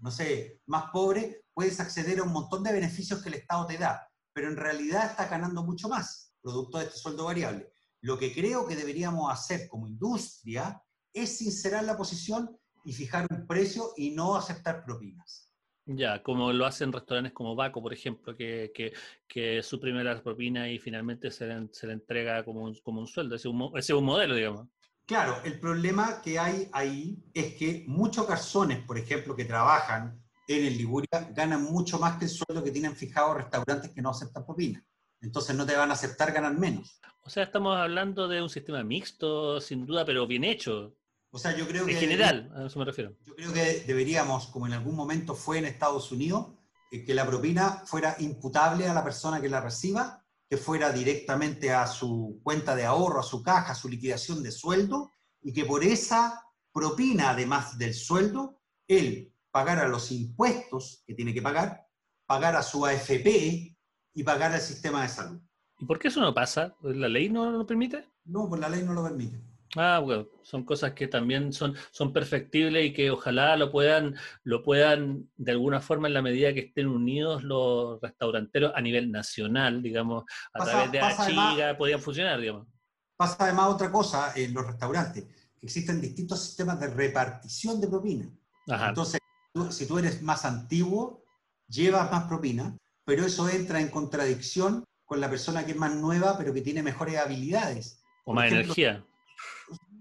[0.00, 3.78] no sé, más pobre, puedes acceder a un montón de beneficios que el Estado te
[3.78, 7.72] da, pero en realidad estás ganando mucho más, producto de este sueldo variable.
[8.02, 13.46] Lo que creo que deberíamos hacer como industria es sincerar la posición y fijar un
[13.46, 15.50] precio y no aceptar propinas.
[15.86, 18.92] Ya, como lo hacen restaurantes como Baco, por ejemplo, que, que,
[19.26, 23.06] que suprime las propinas y finalmente se le, se le entrega como un, como un
[23.06, 23.34] sueldo.
[23.34, 24.68] Ese es un, ese es un modelo, digamos.
[25.06, 30.66] Claro, el problema que hay ahí es que muchos garzones, por ejemplo, que trabajan en
[30.66, 34.46] el Liguria, ganan mucho más que el sueldo que tienen fijado restaurantes que no aceptan
[34.46, 34.84] propinas.
[35.20, 37.00] Entonces no te van a aceptar, ganan menos.
[37.24, 40.94] O sea, estamos hablando de un sistema mixto, sin duda, pero bien hecho.
[41.32, 41.92] O sea, yo creo que...
[41.92, 43.14] En general, a eso me refiero.
[43.24, 46.48] Yo creo que deberíamos, como en algún momento fue en Estados Unidos,
[46.90, 51.86] que la propina fuera imputable a la persona que la reciba, que fuera directamente a
[51.86, 55.84] su cuenta de ahorro, a su caja, a su liquidación de sueldo, y que por
[55.84, 61.86] esa propina, además del sueldo, él pagara los impuestos que tiene que pagar,
[62.26, 63.76] pagara su AFP
[64.14, 65.40] y pagara el sistema de salud.
[65.78, 66.74] ¿Y por qué eso no pasa?
[66.82, 68.08] ¿La ley no lo permite?
[68.24, 69.40] No, pues la ley no lo permite.
[69.76, 74.62] Ah, bueno, son cosas que también son, son perfectibles y que ojalá lo puedan, lo
[74.62, 79.80] puedan, de alguna forma, en la medida que estén unidos los restauranteros a nivel nacional,
[79.80, 82.66] digamos, a través de Achiga, podían funcionar, digamos.
[83.16, 88.28] Pasa además otra cosa en los restaurantes, que existen distintos sistemas de repartición de propina.
[88.66, 89.20] Entonces,
[89.70, 91.24] si tú eres más antiguo,
[91.68, 96.36] llevas más propina, pero eso entra en contradicción con la persona que es más nueva,
[96.38, 98.02] pero que tiene mejores habilidades.
[98.24, 99.04] O más energía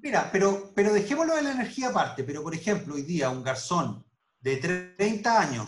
[0.02, 4.06] Mira, pero, pero dejémoslo de la energía aparte, pero por ejemplo, hoy día un garzón
[4.40, 4.56] de
[4.98, 5.68] 30 años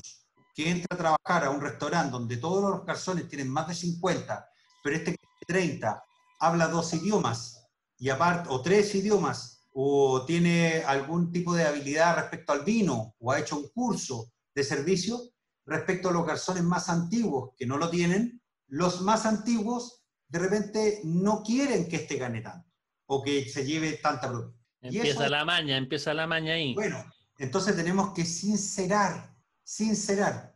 [0.55, 4.49] que entra a trabajar a un restaurante donde todos los garzones tienen más de 50,
[4.81, 6.01] pero este de 30
[6.39, 7.67] habla dos idiomas
[7.97, 13.31] y aparte, o tres idiomas, o tiene algún tipo de habilidad respecto al vino, o
[13.31, 15.19] ha hecho un curso de servicio,
[15.65, 21.01] respecto a los garzones más antiguos que no lo tienen, los más antiguos de repente
[21.03, 22.70] no quieren que este gane tanto
[23.13, 24.57] o que se lleve tanta propina.
[24.79, 26.73] Empieza la maña, empieza la maña ahí.
[26.73, 27.03] Bueno,
[27.37, 30.55] entonces tenemos que sincerar, sincerar.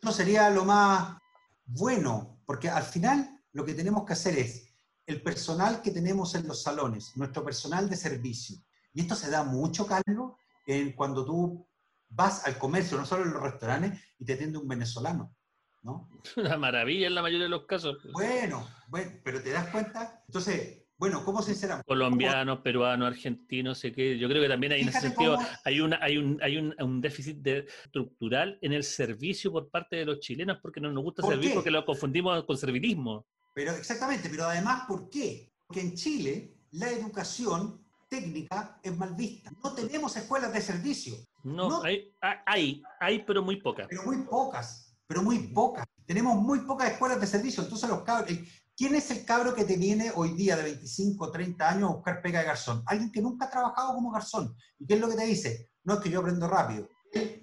[0.00, 1.18] Eso sería lo más
[1.66, 6.48] bueno, porque al final lo que tenemos que hacer es el personal que tenemos en
[6.48, 8.56] los salones, nuestro personal de servicio.
[8.94, 10.32] Y esto se da mucho, Carlos,
[10.66, 11.68] en cuando tú
[12.08, 15.36] vas al comercio, no solo en los restaurantes, y te atiende un venezolano.
[15.82, 16.08] ¿no?
[16.38, 17.98] Una maravilla en la mayoría de los casos.
[18.12, 20.24] Bueno, bueno, pero te das cuenta.
[20.26, 21.86] Entonces, bueno, ¿cómo sinceramente?
[21.86, 24.18] Colombianos, peruanos, argentinos, sé qué.
[24.18, 27.46] Yo creo que también hay en ese sentido hay una hay un hay un, déficit
[27.46, 31.70] estructural en el servicio por parte de los chilenos porque no nos gusta servir porque
[31.70, 33.26] lo confundimos con servilismo.
[33.54, 35.52] Pero exactamente, pero además ¿por qué?
[35.66, 39.50] Porque en Chile la educación técnica es mal vista.
[39.62, 41.16] No tenemos escuelas de servicio.
[41.42, 42.12] No, Hay,
[42.46, 43.86] hay, hay, pero muy pocas.
[43.88, 45.86] Pero muy pocas, pero muy pocas.
[46.06, 47.62] Tenemos muy pocas escuelas de servicio.
[47.62, 48.30] Entonces los cabros,
[48.76, 51.94] ¿Quién es el cabro que te viene hoy día de 25 o 30 años a
[51.94, 52.82] buscar pega de garzón?
[52.84, 54.54] Alguien que nunca ha trabajado como garzón.
[54.78, 55.70] ¿Y qué es lo que te dice?
[55.84, 56.86] No es que yo aprendo rápido.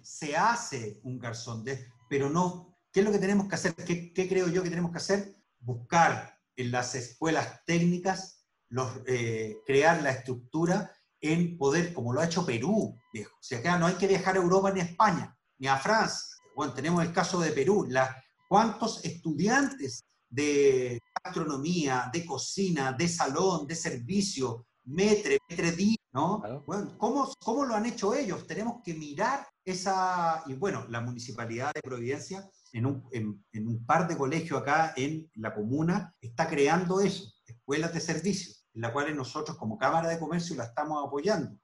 [0.04, 1.66] Se hace un garzón,
[2.08, 2.78] pero no.
[2.92, 3.74] ¿Qué es lo que tenemos que hacer?
[3.74, 5.36] ¿Qué, creo yo que tenemos que hacer?
[5.60, 8.46] Buscar en las escuelas técnicas,
[9.08, 13.36] eh, crear la estructura en poder, como lo ha hecho Perú, viejo.
[13.36, 16.38] O sea, acá no hay que viajar a Europa ni a España, ni a Francia.
[16.56, 17.90] Bueno, tenemos el caso de Perú.
[18.48, 25.76] ¿Cuántos estudiantes de gastronomía, de cocina, de salón, de servicio, metre, metre
[26.12, 26.44] ¿no?
[26.68, 28.46] Bueno, ¿cómo, ¿cómo, lo han hecho ellos?
[28.46, 34.08] Tenemos que mirar esa, y bueno, la Municipalidad de Providencia, en un, en, un par
[34.08, 39.16] de colegios acá en la comuna, está creando eso, escuelas de servicio, en las cuales
[39.16, 41.58] nosotros como Cámara de Comercio la estamos apoyando.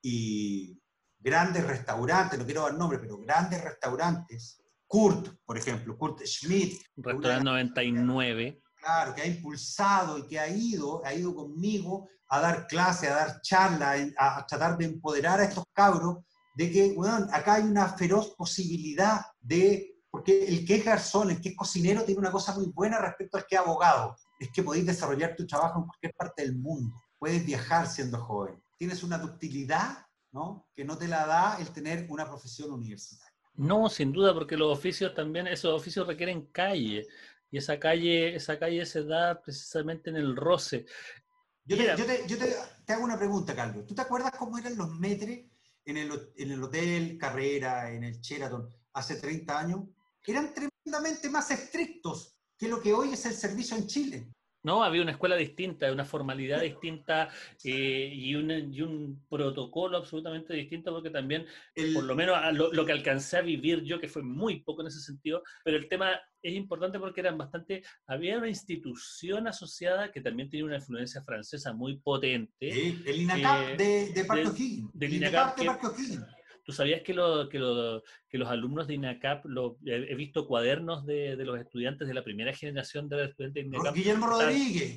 [0.00, 0.80] Y
[1.18, 6.82] grandes restaurantes, no quiero dar nombre, pero grandes restaurantes, Kurt, por ejemplo, Kurt Schmidt.
[6.96, 8.61] Restaurante 99.
[8.82, 13.14] Claro, que ha impulsado y que ha ido, ha ido conmigo a dar clase, a
[13.14, 16.24] dar charla, a, tratar de empoderar a estos cabros
[16.56, 21.40] de que, bueno, acá hay una feroz posibilidad de, porque el que es garzón, el
[21.40, 24.64] que es cocinero, tiene una cosa muy buena respecto al que es abogado, es que
[24.64, 29.16] podéis desarrollar tu trabajo en cualquier parte del mundo, puedes viajar siendo joven, tienes una
[29.16, 30.66] ductilidad ¿no?
[30.74, 33.32] que no te la da el tener una profesión universitaria.
[33.54, 37.06] No, sin duda, porque los oficios también, esos oficios requieren calle,
[37.52, 40.86] y esa calle, esa calle se da precisamente en el roce.
[41.66, 43.86] Yo, te, hago una pregunta, Carlos.
[43.86, 45.44] ¿Tú te acuerdas cómo eran los metres
[45.84, 49.80] en el, en el hotel Carrera, en el Sheraton, hace 30 años?
[50.26, 54.32] Eran tremendamente más estrictos que lo que hoy es el servicio en Chile.
[54.62, 57.28] No, había una escuela distinta, una formalidad distinta
[57.64, 61.46] eh, y, un, y, un, protocolo absolutamente distinto, porque también,
[61.94, 65.00] por lo menos lo, que alcancé a vivir yo, que fue muy poco en ese
[65.00, 70.50] sentido, pero el tema es importante porque eran bastante, había una institución asociada que también
[70.50, 72.68] tenía una influencia francesa muy potente.
[72.68, 75.86] el INACAP eh, de, de Parque Del, INACAP, de Parque
[76.64, 81.04] ¿Tú sabías que, lo, que, lo, que, los alumnos de INACAP, lo, he visto cuadernos
[81.04, 83.94] de, de, los estudiantes de la primera generación de estudiantes de INACAP?
[83.94, 84.96] Guillermo Rodríguez.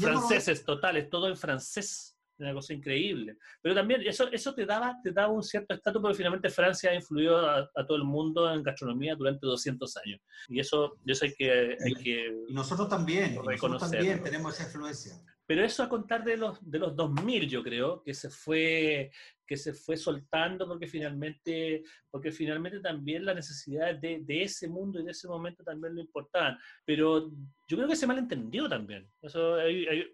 [0.00, 2.12] franceses totales, todo en francés.
[2.36, 3.36] Una cosa increíble.
[3.62, 6.94] Pero también eso, eso te, daba, te daba un cierto estatus porque finalmente Francia ha
[6.94, 10.20] influido a, todo el mundo en gastronomía durante 200 años.
[10.48, 11.76] Y eso, eso hay que...
[11.80, 15.14] Hay que y nosotros también, nosotros también tenemos esa influencia.
[15.46, 19.10] Pero eso a contar de los, de los 2000, yo creo, que se fue,
[19.46, 25.00] que se fue soltando porque finalmente, porque finalmente también las necesidades de, de, ese mundo
[25.00, 26.56] y de ese momento también lo importaban.
[26.84, 27.30] Pero
[27.68, 29.06] yo creo que se malentendió también.
[29.20, 29.58] Eso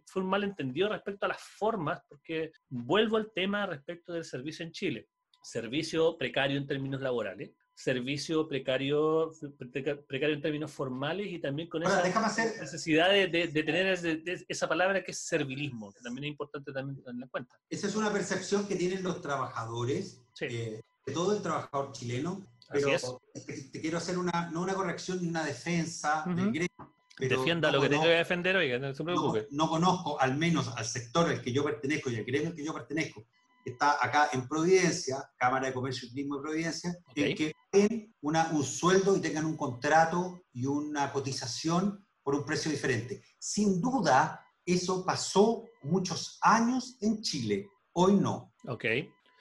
[0.06, 4.72] fue un malentendido respecto a las formas, porque vuelvo al tema respecto del servicio en
[4.72, 5.08] Chile.
[5.42, 9.32] Servicio precario en términos laborales, servicio precario,
[10.06, 12.02] precario en términos formales y también con esa
[12.60, 13.98] necesidad de, de, tener
[14.48, 17.58] esa palabra que es servilismo, que también es importante también tener en cuenta.
[17.70, 22.90] Esa es una percepción que tienen los trabajadores, eh, de todo el trabajador chileno, pero
[23.32, 26.94] te, quiero hacer una, no una corrección ni una defensa del gremio.
[27.18, 29.48] Defienda lo que tenga que defender, oiga, no se preocupe.
[29.50, 32.54] No, no conozco, al menos al sector al que yo pertenezco y al gremio al
[32.54, 33.24] que yo pertenezco,
[33.64, 38.50] está acá en Providencia, Cámara de Comercio y Turismo de Providencia, en que tengan una,
[38.52, 43.22] un sueldo y tengan un contrato y una cotización por un precio diferente.
[43.38, 47.68] Sin duda, eso pasó muchos años en Chile.
[47.92, 48.52] Hoy no.
[48.68, 48.84] Ok.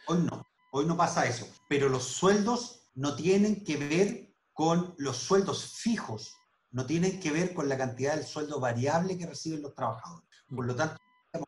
[0.08, 0.46] Hoy no.
[0.72, 1.48] Hoy no pasa eso.
[1.68, 6.36] Pero los sueldos no tienen que ver con los sueldos fijos,
[6.72, 10.28] no tienen que ver con la cantidad del sueldo variable que reciben los trabajadores.
[10.48, 10.98] Por lo tanto,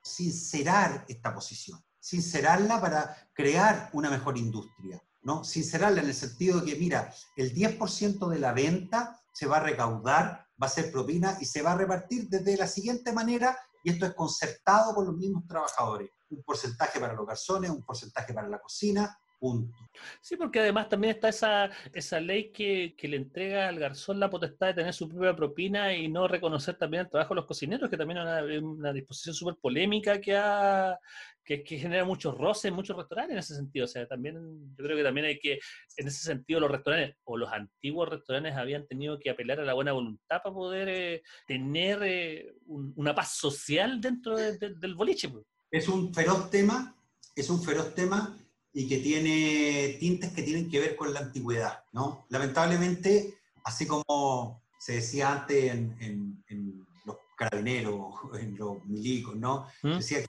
[0.04, 5.44] sincerar esta posición sincerarla para crear una mejor industria, ¿no?
[5.44, 9.64] Sincerarla en el sentido de que, mira, el 10% de la venta se va a
[9.64, 13.92] recaudar, va a ser propina y se va a repartir desde la siguiente manera, y
[13.92, 16.10] esto es concertado con los mismos trabajadores.
[16.30, 19.76] Un porcentaje para los garzones, un porcentaje para la cocina, Punto.
[20.22, 24.30] Sí, porque además también está esa, esa ley que, que, le entrega al garzón la
[24.30, 27.90] potestad de tener su propia propina y no reconocer también el trabajo de los cocineros,
[27.90, 30.96] que también es una, disposición súper polémica que, ha,
[31.44, 33.86] que, que, genera muchos roces en muchos restaurantes en ese sentido.
[33.86, 34.36] O sea, también
[34.78, 35.54] yo creo que también hay que,
[35.98, 39.74] en ese sentido, los restaurantes o los antiguos restaurantes habían tenido que apelar a la
[39.74, 45.30] buena voluntad para poder eh, tener eh, una paz social dentro del boliche.
[45.30, 45.44] Pues.
[45.72, 46.96] Es un feroz tema,
[47.36, 48.38] es un feroz tema
[48.74, 52.26] y que tiene tintes que tienen que ver con la antigüedad, ¿no?
[52.30, 59.68] Lamentablemente, así como se decía antes en, en, los carabineros, en los milicos, ¿no?
[59.84, 59.98] ¿Mm?
[59.98, 60.28] decía que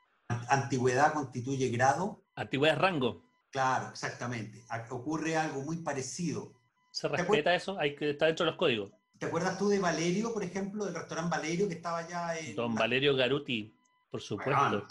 [0.49, 2.25] antigüedad constituye grado.
[2.35, 3.23] Antigüedad es rango.
[3.51, 4.65] Claro, exactamente.
[4.91, 6.53] Ocurre algo muy parecido.
[6.91, 7.79] ¿Se respeta eso?
[7.79, 8.93] Hay que estar dentro de los códigos.
[9.19, 12.57] ¿Te acuerdas tú de Valerio, por ejemplo, del restaurante Valerio que estaba allá en...
[12.57, 13.73] Don Valerio Garuti,
[14.11, 14.87] por supuesto.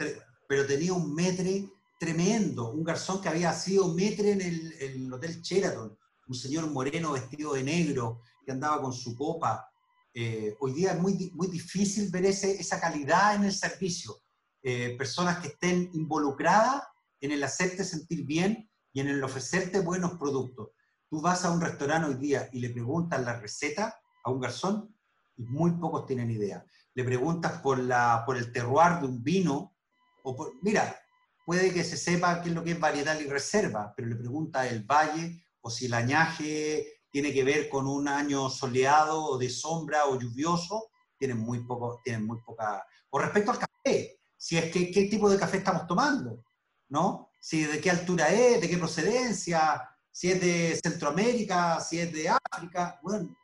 [0.48, 1.66] pero tenía un metre
[2.02, 7.54] tremendo, un garzón que había sido metre en el, Hotel Sheraton, un señor moreno vestido
[7.54, 9.70] de negro que andaba con su copa.
[10.12, 14.16] Eh, hoy día es muy, muy difícil ver ese, esa calidad en el servicio.
[14.64, 16.82] Eh, personas que estén involucradas
[17.20, 20.70] en el hacerte sentir bien y en el ofrecerte buenos productos.
[21.08, 24.96] Tú vas a un restaurante hoy día y le preguntas la receta a un garzón
[25.38, 26.66] y muy pocos tienen idea.
[26.96, 29.76] Le preguntas por, la, por el terroir de un vino,
[30.24, 30.98] o por, mira,
[31.46, 34.68] puede que se sepa qué es lo que es variedad y reserva, pero le pregunta
[34.68, 39.50] el valle o si el añaje tiene que ver con un año soleado o de
[39.50, 42.84] sombra o lluvioso, tienen muy poco, tienen muy poca.
[43.10, 46.44] O respecto al café, si es que qué tipo de café estamos tomando,
[46.90, 47.30] ¿no?
[47.40, 52.30] Si de qué altura es, de qué procedencia, si es de Centroamérica, si es de
[52.30, 53.36] África, bueno.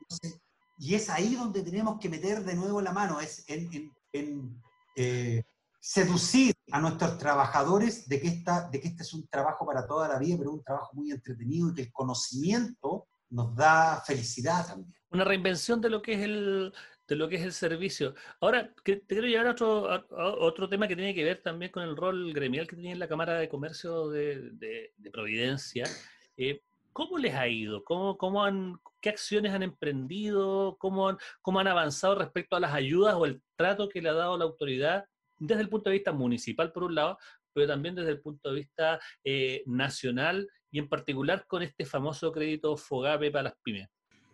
[0.80, 3.92] Y es ahí donde tenemos que meter de nuevo la mano, es en,
[4.96, 5.44] eh,
[5.80, 10.08] seducir a nuestros trabajadores de que, esta, de que este es un trabajo para toda
[10.08, 14.96] la vida, pero un trabajo muy entretenido y que el conocimiento nos da felicidad también.
[15.10, 16.74] Una reinvención de lo que es el,
[17.08, 18.14] de lo que es el servicio.
[18.42, 21.96] Ahora, te quiero llevar a otro, otro tema que tiene que ver también con el
[21.96, 25.86] rol gremial que tenía en la Cámara de Comercio de, Providencia.
[26.36, 26.62] Eh,
[26.92, 27.84] ¿Cómo les ha ido?
[27.84, 30.78] ¿Cómo, cómo han, ¿Qué acciones han emprendido?
[30.80, 34.14] ¿Cómo han, ¿Cómo han avanzado respecto a las ayudas o el trato que le ha
[34.14, 35.06] dado la autoridad
[35.40, 37.18] desde el punto de vista municipal, por un lado,
[37.54, 42.32] pero también desde el punto de vista eh, nacional y en particular con este famoso
[42.32, 43.90] crédito FOGAPE para las pymes?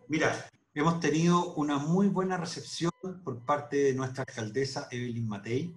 [0.08, 2.92] Mira, hemos tenido una muy buena recepción
[3.24, 5.74] por parte de nuestra alcaldesa Evelyn Matei,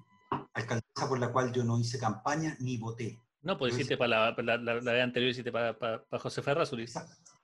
[0.53, 3.21] alcaldesa por la cual yo no hice campaña ni voté.
[3.43, 6.71] No, pues hiciste para la, la, vez anterior, hiciste para, para, José Ferraz,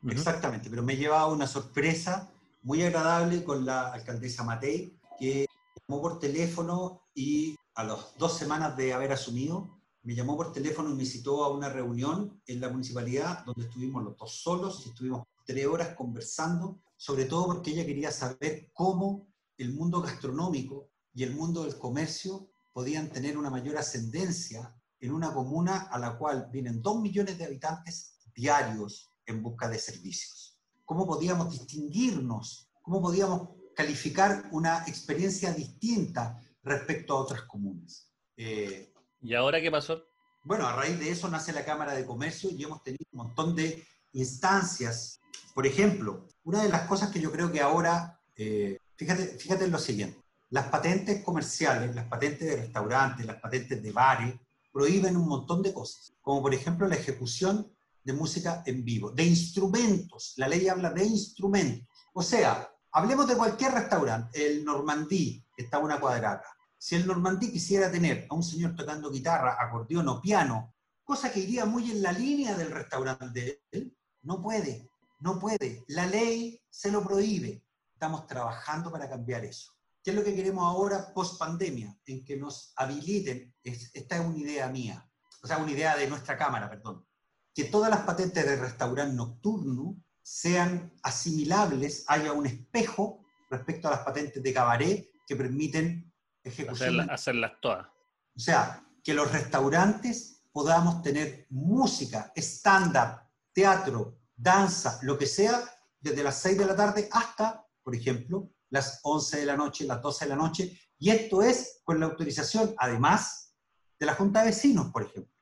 [0.10, 2.30] Exactamente, pero me he llevado una sorpresa
[2.62, 5.46] muy agradable con la alcaldesa Matei, que
[5.88, 10.90] llamó por teléfono y a las dos semanas de haber asumido, me llamó por teléfono
[10.90, 14.90] y me citó a una reunión en la municipalidad donde estuvimos los dos solos y
[14.90, 21.24] estuvimos tres horas conversando, sobre todo porque ella quería saber cómo el mundo gastronómico y
[21.24, 26.50] el mundo del comercio podían tener una mayor ascendencia en una comuna a la cual
[26.52, 30.58] vienen dos millones de habitantes diarios en busca de servicios.
[30.86, 32.70] ¿Cómo podíamos distinguirnos?
[32.82, 38.12] ¿Cómo podíamos calificar una experiencia distinta respecto a otras comunas?
[38.38, 40.04] Eh, ¿Y ahora qué pasó?
[40.44, 43.56] Bueno, a raíz de eso nace la Cámara de Comercio y hemos tenido un montón
[43.56, 45.20] de instancias.
[45.54, 49.72] Por ejemplo, una de las cosas que yo creo que ahora, eh, fíjate, fíjate en
[49.72, 54.36] lo siguiente, las patentes comerciales, las patentes de restaurantes, las patentes de bares,
[54.72, 57.72] prohíben un montón de cosas, como por ejemplo la ejecución
[58.04, 60.34] de música en vivo, de instrumentos.
[60.38, 61.88] La ley habla de instrumentos.
[62.14, 66.44] O sea, hablemos de cualquier restaurante, el Normandí, que está a una cuadrada.
[66.84, 71.40] Si el Normandí quisiera tener a un señor tocando guitarra, acordeón o piano, cosa que
[71.40, 74.90] iría muy en la línea del restaurante de él, no puede,
[75.22, 75.86] no puede.
[75.88, 77.64] La ley se lo prohíbe.
[77.94, 79.72] Estamos trabajando para cambiar eso.
[80.04, 81.98] ¿Qué es lo que queremos ahora post pandemia?
[82.06, 85.10] En que nos habiliten, esta es una idea mía,
[85.42, 87.08] o sea, una idea de nuestra Cámara, perdón,
[87.56, 94.02] que todas las patentes de restaurante nocturno sean asimilables, haya un espejo respecto a las
[94.02, 96.13] patentes de cabaret que permiten
[96.44, 97.10] ejecución.
[97.10, 97.88] hacerlas todas.
[98.36, 105.62] O sea, que los restaurantes podamos tener música, stand-up, teatro, danza, lo que sea,
[106.00, 110.02] desde las 6 de la tarde hasta, por ejemplo, las 11 de la noche, las
[110.02, 113.56] 12 de la noche, y esto es con la autorización, además,
[114.00, 115.33] de la Junta de Vecinos, por ejemplo.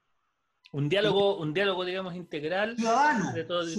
[0.74, 3.76] Un diálogo, un diálogo, digamos, integral de, todos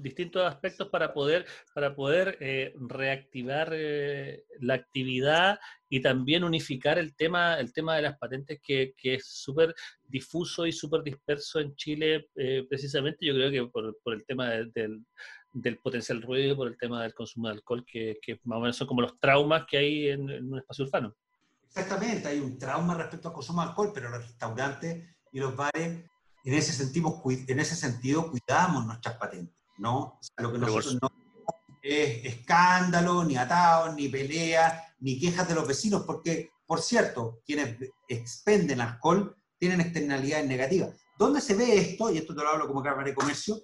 [0.00, 5.58] distintos aspectos para poder, para poder eh, reactivar eh, la actividad
[5.90, 9.74] y también unificar el tema, el tema de las patentes que, que es súper
[10.08, 14.48] difuso y súper disperso en Chile, eh, precisamente yo creo que por, por el tema
[14.48, 15.04] del,
[15.52, 18.76] del potencial ruido, por el tema del consumo de alcohol, que, que, más o menos
[18.76, 21.14] son como los traumas que hay en, en un espacio urbano.
[21.68, 26.04] Exactamente, hay un trauma respecto al consumo de alcohol, pero los restaurantes y los bares
[26.44, 30.20] en ese sentido, en ese sentido cuidamos nuestras patentes, ¿no?
[30.36, 31.08] lo que nosotros no
[31.84, 37.76] es escándalo, ni atados, ni pelea, ni quejas de los vecinos, porque, por cierto, quienes
[38.08, 40.96] expenden alcohol tienen externalidades negativas.
[41.18, 42.10] ¿Dónde se ve esto?
[42.10, 43.58] Y esto te lo hablo como Cámara de Comercio,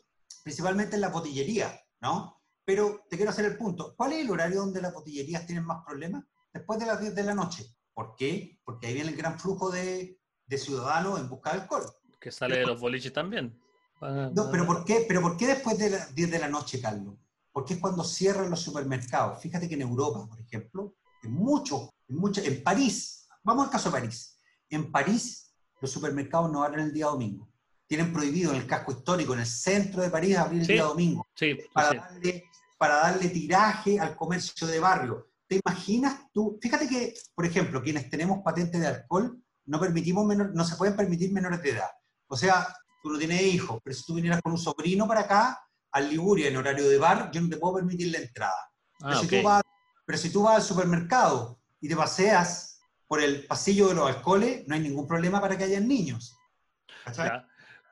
[0.45, 2.43] principalmente en la botillería, ¿no?
[2.65, 3.95] Pero te quiero hacer el punto.
[3.97, 6.25] ¿Cuál es el horario donde las botillerías tienen más problemas?
[6.53, 7.75] Después de las 10 de la noche.
[7.95, 8.59] ¿Por qué?
[8.65, 11.85] Porque ahí viene el gran flujo de, de ciudadanos en busca de alcohol.
[12.21, 13.59] Que sale de los boliches también.
[14.01, 17.15] No, pero ¿por qué, pero ¿por qué después de las 10 de la noche, Carlos?
[17.53, 19.43] Porque es cuando cierran los supermercados.
[19.43, 23.91] Fíjate que en Europa, por ejemplo, en mucho, en mucho, en París, vamos al caso
[23.91, 24.39] de París.
[24.69, 27.51] En París, los supermercados no abren el día domingo.
[27.87, 31.27] Tienen prohibido en el casco histórico, en el centro de París, abrir el día domingo.
[31.35, 32.45] Sí, para, Darle,
[32.79, 35.31] para darle tiraje al comercio de barrio.
[35.47, 36.59] ¿Te imaginas tú?
[36.63, 40.97] Fíjate que, por ejemplo, quienes tenemos patente de alcohol, no, permitimos menor, no se pueden
[40.97, 41.91] permitir menores de edad.
[42.33, 42.69] O sea,
[43.03, 45.61] tú no tienes hijos, pero si tú vinieras con un sobrino para acá,
[45.91, 48.71] al Liguria en horario de bar, yo no te puedo permitir la entrada.
[49.01, 49.63] pero, ah, si tú vas,
[50.07, 54.67] pero si tú vas al supermercado y te paseas por el pasillo de los alcoholes,
[54.69, 56.37] no hay ningún problema para que haya niños.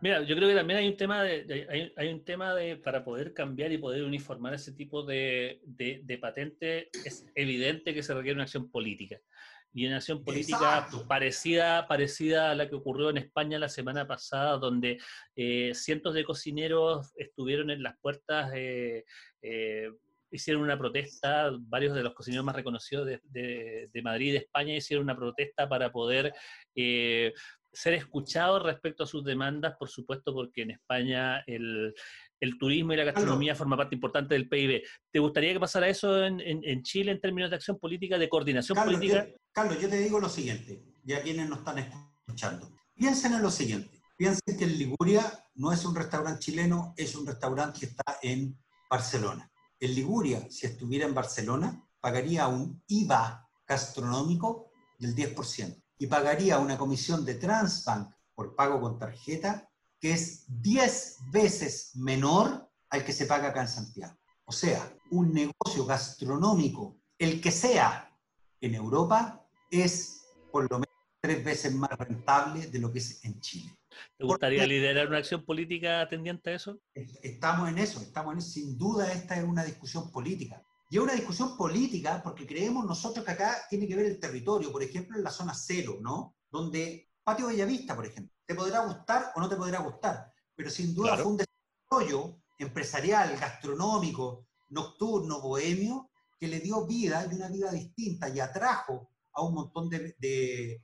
[0.01, 3.35] Mira, yo creo que también hay un tema de, hay, un tema de para poder
[3.35, 8.45] cambiar y poder uniformar ese tipo de, de, patente, es evidente que se requiere una
[8.45, 9.19] acción política.
[9.73, 14.57] Y una acción política parecida, parecida a la que ocurrió en España la semana pasada,
[14.57, 14.99] donde
[15.37, 19.05] eh, cientos de cocineros estuvieron en las puertas, eh,
[19.43, 19.91] eh,
[20.31, 24.77] hicieron una protesta, varios de los cocineros más reconocidos de, de, Madrid y de España
[24.77, 26.33] hicieron una protesta para poder
[26.75, 31.95] ser escuchados respecto a sus demandas, por supuesto, porque en España el,
[32.59, 34.83] turismo y la gastronomía forman parte importante del PIB.
[35.11, 39.27] ¿Te gustaría que pasara eso en, Chile en términos de acción política, de coordinación política?
[39.53, 42.71] Carlos, yo te digo lo siguiente, y a quienes nos están escuchando.
[42.95, 44.01] Piensen en lo siguiente.
[44.17, 45.23] Piensen que en Liguria
[45.55, 48.57] no es un restaurante chileno, es un restaurante que está en
[48.91, 49.51] Barcelona.
[49.81, 56.77] En Liguria, si estuviera en Barcelona, pagaría un IVA gastronómico del 10% y pagaría una
[56.77, 59.68] comisión de Transbank por pago con tarjeta
[60.01, 64.17] que es 10 veces menor al que se paga acá en Santiago.
[64.45, 68.17] O sea, un negocio gastronómico, el que sea
[68.61, 73.41] en Europa, es por lo menos tres veces más rentable de lo que es en
[73.41, 73.77] Chile.
[74.17, 76.81] ¿Te gustaría liderar una acción política tendiente a eso?
[76.95, 78.49] Estamos en eso, estamos en eso.
[78.49, 80.63] Sin duda esta es una discusión política.
[80.91, 84.73] Y es una discusión política porque creemos nosotros que acá tiene que ver el territorio,
[84.73, 86.37] por ejemplo, en la zona cero, ¿no?
[86.51, 90.95] Donde Patio Bellavista, por ejemplo, te podrá gustar o no te podrá gustar, pero sin
[90.95, 96.09] duda fue un desarrollo empresarial, gastronómico, nocturno, bohemio,
[96.41, 100.81] que le dio vida y una vida distinta y atrajo a un montón de,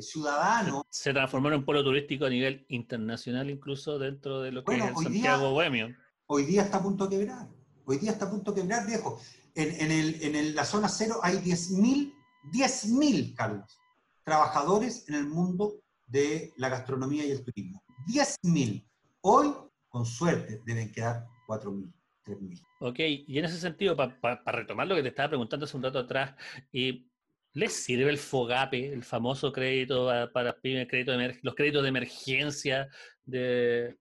[0.00, 0.82] ciudadanos.
[0.90, 4.84] Se transformó en un polo turístico a nivel internacional, incluso dentro de lo que es
[4.84, 5.94] el Santiago Bohemio.
[6.26, 7.48] Hoy día está a punto de quebrar.
[7.84, 9.20] Hoy día está a punto de quebrar, viejo.
[9.54, 12.12] En, la zona cero hay 10.000,
[12.52, 13.78] 10.000, Carlos,
[14.24, 17.82] trabajadores en el mundo de la gastronomía y el turismo.
[18.06, 18.84] 10.000.
[19.22, 19.54] Hoy,
[19.88, 21.92] con suerte, deben quedar 4.000.
[22.24, 22.62] 3.000.
[22.80, 25.98] Ok, y en ese sentido, para retomar lo que te estaba preguntando hace un rato
[25.98, 26.34] atrás,
[26.72, 27.04] eh,
[27.52, 32.88] ¿les sirve el FOGAPE, el famoso crédito para pymes, crédito de los créditos de emergencia
[33.24, 33.96] de,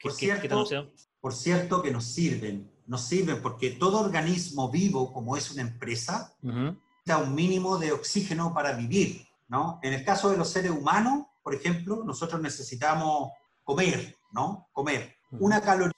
[0.00, 0.66] por, cierto,
[1.20, 6.34] por cierto, que nos sirven nos sirven porque todo organismo vivo, como es una empresa,
[7.06, 9.26] un mínimo de oxígeno para vivir.
[9.48, 9.78] ¿no?
[9.82, 13.32] En el caso de los seres humanos, por ejemplo, nosotros necesitamos
[13.64, 14.68] comer, ¿no?
[14.72, 15.16] Comer.
[15.32, 15.92] Una caloría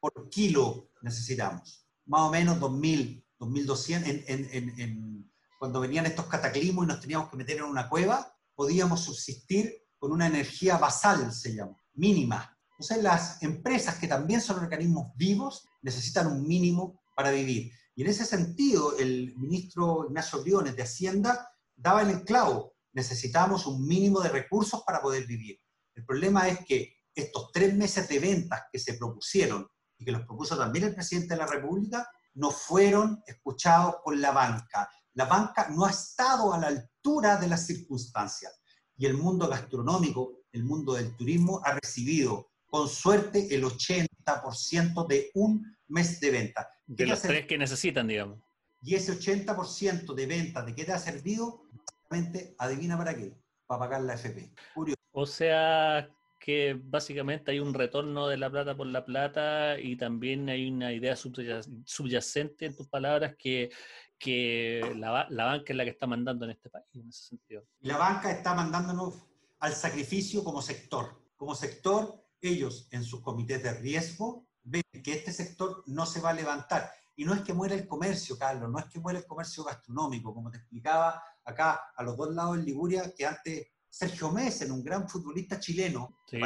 [0.00, 1.86] por kilo necesitamos.
[2.06, 4.24] Más o menos 2.000, 2.200.
[4.26, 8.32] En, en, en, cuando venían estos cataclismos y nos teníamos que meter en una cueva,
[8.54, 12.56] podíamos subsistir con una energía basal, se llama, mínima.
[12.72, 17.72] Entonces las empresas que también son organismos vivos necesitan un mínimo para vivir.
[17.98, 23.66] Y en ese sentido, el ministro Ignacio Briones de Hacienda daba en el clavo, necesitamos
[23.66, 25.58] un mínimo de recursos para poder vivir.
[25.96, 29.66] El problema es que estos tres meses de ventas que se propusieron
[29.98, 34.30] y que los propuso también el presidente de la República, no fueron escuchados por la
[34.30, 34.88] banca.
[35.14, 38.62] La banca no ha estado a la altura de las circunstancias.
[38.96, 45.32] Y el mundo gastronómico, el mundo del turismo, ha recibido con suerte el 80% de
[45.34, 46.68] un mes de venta.
[46.88, 48.40] De los tres que necesitan, digamos.
[48.82, 51.62] Y ese 80% de venta ¿de qué te ha servido?
[52.10, 53.36] Básicamente, adivina para qué,
[53.66, 54.50] para pagar la FP.
[54.74, 54.98] Curioso.
[55.12, 56.08] O sea
[56.40, 60.92] que básicamente hay un retorno de la plata por la plata y también hay una
[60.92, 63.70] idea subyacente en tus palabras que,
[64.18, 67.64] que la, la banca es la que está mandando en este país, en ese sentido.
[67.80, 69.26] La banca está mandándonos
[69.58, 71.20] al sacrificio como sector.
[71.36, 76.30] Como sector ellos en sus comités de riesgo ven que este sector no se va
[76.30, 76.90] a levantar.
[77.16, 80.32] Y no es que muera el comercio, Carlos, no es que muera el comercio gastronómico,
[80.32, 84.84] como te explicaba acá a los dos lados en Liguria, que antes Sergio en un
[84.84, 86.38] gran futbolista chileno, sí.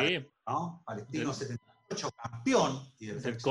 [0.84, 2.88] palestino 78, campeón.
[3.00, 3.42] el,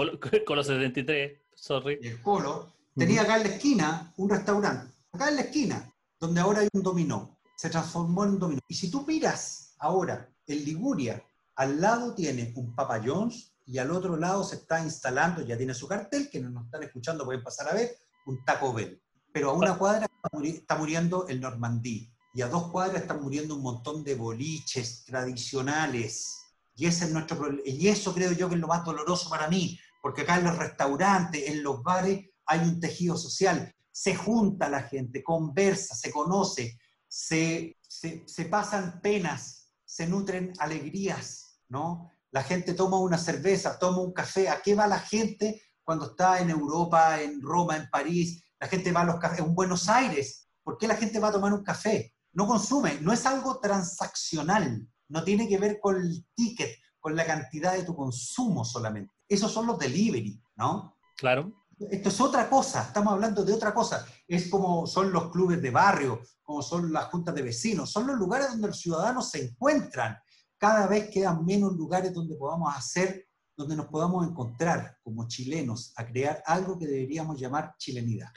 [0.46, 2.00] Colo, 73, sorry.
[2.02, 6.42] Y el Colo, tenía acá en la esquina un restaurante, acá en la esquina, donde
[6.42, 7.38] ahora hay un dominó.
[7.56, 8.62] Se transformó en un dominó.
[8.68, 11.24] Y si tú miras ahora en Liguria,
[11.56, 15.74] al lado tiene un Papa John's y al otro lado se está instalando, ya tiene
[15.74, 17.96] su cartel, que no nos están escuchando pueden pasar a ver,
[18.26, 19.02] un Taco Bell.
[19.34, 20.08] Pero a una cuadra
[20.44, 26.38] está muriendo el Normandí y a dos cuadras están muriendo un montón de boliches tradicionales.
[26.76, 27.62] Y ese es nuestro problema.
[27.66, 30.58] Y eso creo yo que es lo más doloroso para mí, porque acá en los
[30.58, 33.74] restaurantes, en los bares, hay un tejido social.
[33.92, 41.52] Se junta la gente, conversa, se conoce, se, se, se pasan penas, se nutren alegrías
[41.72, 42.12] ¿no?
[42.32, 44.50] La gente toma una cerveza, toma un café.
[44.50, 48.44] ¿A qué va la gente cuando está en Europa, en Roma, en París?
[48.60, 50.48] La gente va a los cafés, en Buenos Aires.
[50.64, 52.14] ¿Por qué la gente va a tomar un café?
[52.34, 57.26] No consume, no es algo transaccional, no tiene que ver con el ticket, con la
[57.26, 59.14] cantidad de tu consumo solamente.
[59.28, 60.96] Esos son los delivery, ¿no?
[61.18, 61.52] Claro.
[61.90, 64.06] Esto es otra cosa, estamos hablando de otra cosa.
[64.28, 68.18] Es como son los clubes de barrio, como son las juntas de vecinos, son los
[68.18, 70.18] lugares donde los ciudadanos se encuentran.
[70.62, 73.26] Cada vez quedan menos lugares donde podamos hacer,
[73.58, 78.28] donde nos podamos encontrar como chilenos a crear algo que deberíamos llamar chilenidad.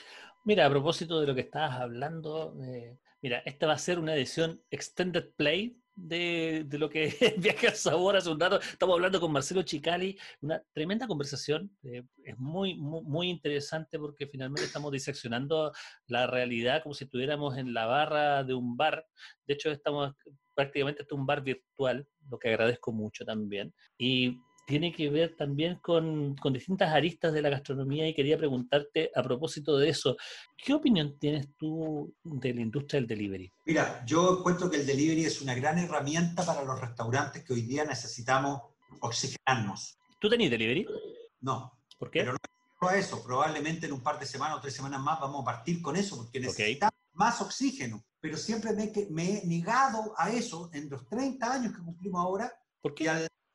[0.42, 4.14] Mira, a propósito de lo que estabas hablando, eh, mira, esta va a ser una
[4.14, 8.58] edición extended play de, lo que es Viaje al Sabor hace un rato.
[8.58, 11.76] Estamos hablando con Marcelo Chicali, una tremenda conversación.
[11.82, 15.72] Eh, es muy, muy, interesante porque finalmente estamos diseccionando
[16.06, 19.06] la realidad como si estuviéramos en la barra de un bar.
[19.46, 20.14] De hecho, estamos
[20.54, 23.74] prácticamente en un bar virtual, lo que agradezco mucho también.
[23.98, 29.22] Y tiene que ver también con, distintas aristas de la gastronomía y quería preguntarte a
[29.22, 30.16] propósito de eso,
[30.56, 33.52] ¿qué opinión tienes tú de la industria del delivery?
[33.66, 37.62] Mira, yo encuentro que el delivery es una gran herramienta para los restaurantes que hoy
[37.62, 38.62] día necesitamos
[39.00, 39.98] oxigenarnos.
[40.18, 40.86] ¿Tú tenés delivery?
[41.40, 41.78] No.
[41.98, 42.20] ¿Por qué?
[42.20, 45.42] Pero no a eso, probablemente en un par de semanas o tres semanas más vamos
[45.42, 48.04] a partir con eso porque necesitamos más oxígeno.
[48.24, 52.50] Pero siempre me, me, he negado a eso en los 30 años que cumplimos ahora.
[52.80, 53.04] ¿Por qué?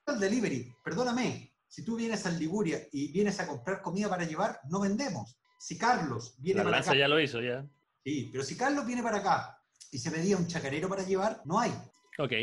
[0.05, 4.59] el delivery, perdóname, si tú vienes a Liguria y vienes a comprar comida para llevar,
[4.69, 5.39] no vendemos.
[5.57, 6.93] Si Carlos viene para acá.
[6.93, 7.67] ya lo hizo, ya.
[8.03, 9.59] Sí, pero si Carlos viene para acá
[9.89, 11.71] y se pedía un chacarero para llevar, no hay.
[12.19, 12.33] Ok.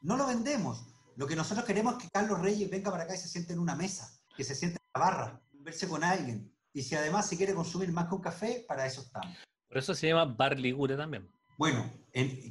[0.00, 0.82] No lo vendemos.
[1.16, 3.58] Lo que nosotros queremos es que Carlos Reyes venga para acá y se siente en
[3.58, 6.50] una mesa, que se siente en la barra, verse con alguien.
[6.72, 9.36] Y si además se quiere consumir más que un café, para eso estamos.
[9.68, 11.35] Por eso se llama Bar Liguria también.
[11.58, 11.90] Bueno,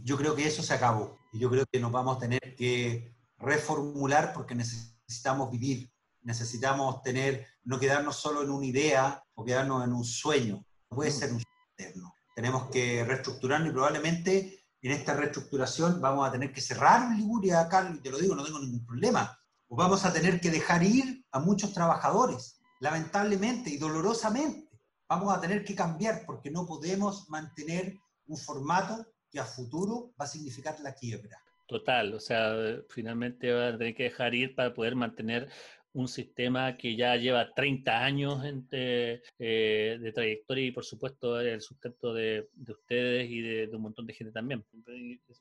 [0.03, 1.19] yo creo que eso se acabó.
[1.31, 5.91] Y yo creo que nos vamos a tener que reformular porque necesitamos vivir,
[6.21, 11.11] necesitamos tener, no quedarnos solo en una idea o quedarnos en un sueño, no puede
[11.11, 11.13] mm.
[11.13, 12.13] ser un sueño eterno.
[12.35, 17.97] Tenemos que reestructurarnos y probablemente en esta reestructuración vamos a tener que cerrar Liguria, Carlos,
[17.97, 19.37] y te lo digo, no tengo ningún problema,
[19.67, 24.69] o vamos a tener que dejar ir a muchos trabajadores, lamentablemente y dolorosamente.
[25.07, 30.25] Vamos a tener que cambiar porque no podemos mantener un formato que a futuro va
[30.25, 31.37] a significar la quiebra.
[31.67, 32.55] Total, o sea,
[32.89, 35.49] finalmente va a tener que dejar ir para poder mantener
[35.93, 42.13] un sistema que ya lleva 30 años eh, de trayectoria y por supuesto el sustento
[42.13, 44.63] de, ustedes y de, un montón de gente también.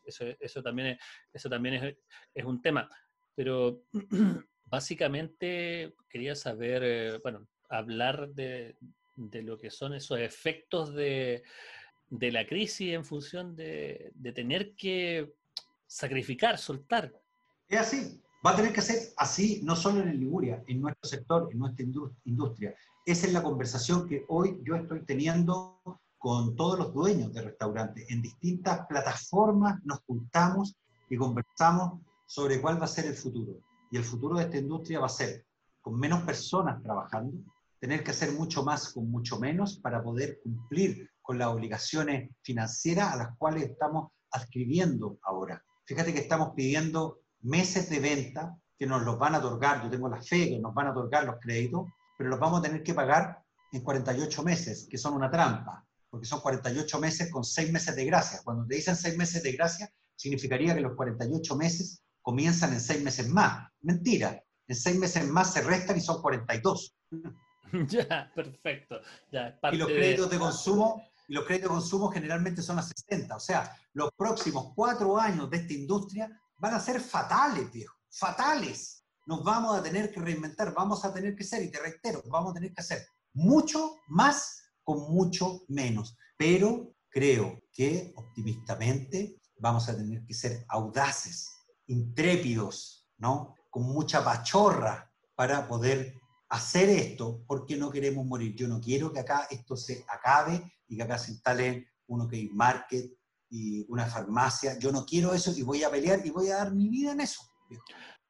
[0.06, 0.98] Eso, eso también, es,
[1.32, 1.96] eso también es,
[2.32, 2.88] es un tema.
[3.34, 3.82] Pero
[4.64, 8.76] básicamente quería saber, eh, bueno, hablar de,
[9.16, 11.42] de, lo que son esos efectos de,
[12.18, 15.34] de la crisis en función de, de tener que
[15.86, 17.12] sacrificar, soltar.
[17.68, 18.20] Es así.
[18.44, 21.86] Va a tener que ser así, no solo en Liguria, en nuestro sector, en nuestra
[22.24, 22.74] industria.
[23.06, 25.80] Esa es la conversación que hoy yo estoy teniendo
[26.18, 28.04] con todos los dueños de restaurantes.
[28.10, 30.74] En distintas plataformas nos juntamos
[31.08, 33.60] y conversamos sobre cuál va a ser el futuro.
[33.90, 35.44] Y el futuro de esta industria va a ser
[35.80, 37.38] con menos personas trabajando,
[37.78, 43.14] tener que hacer mucho más con mucho menos para poder cumplir con las obligaciones financieras
[43.14, 45.64] a las cuales estamos adscribiendo ahora.
[45.86, 50.08] Fíjate que estamos pidiendo meses de venta que nos los van a otorgar, yo tengo
[50.08, 51.86] la fe que nos van a otorgar los créditos,
[52.18, 56.26] pero los vamos a tener que pagar en 48 meses, que son una trampa, porque
[56.26, 58.40] son 48 meses con 6 meses de gracia.
[58.44, 63.02] Cuando te dicen 6 meses de gracia, significaría que los 48 meses comienzan en 6
[63.02, 63.66] meses más.
[63.80, 66.94] Mentira, en 6 meses más se restan y son 42.
[67.88, 69.00] Ya, perfecto.
[69.32, 73.36] y los créditos de consumo y los créditos de consumo generalmente son a 60.
[73.36, 79.04] O sea, los próximos cuatro años de esta industria van a ser fatales, viejo, fatales.
[79.26, 82.50] Nos vamos a tener que reinventar, vamos a tener que ser, y te reitero, vamos
[82.50, 86.16] a tener que hacer mucho más con mucho menos.
[86.36, 91.48] Pero creo que optimistamente vamos a tener que ser audaces,
[91.86, 93.54] intrépidos, ¿no?
[93.70, 96.14] Con mucha pachorra para poder
[96.48, 98.54] hacer esto porque no queremos morir.
[98.54, 102.48] Yo no quiero que acá esto se acabe y que acá se instale uno que
[102.52, 103.12] market
[103.50, 104.78] y una farmacia.
[104.78, 107.20] Yo no quiero eso y voy a pelear y voy a dar mi vida en
[107.20, 107.42] eso.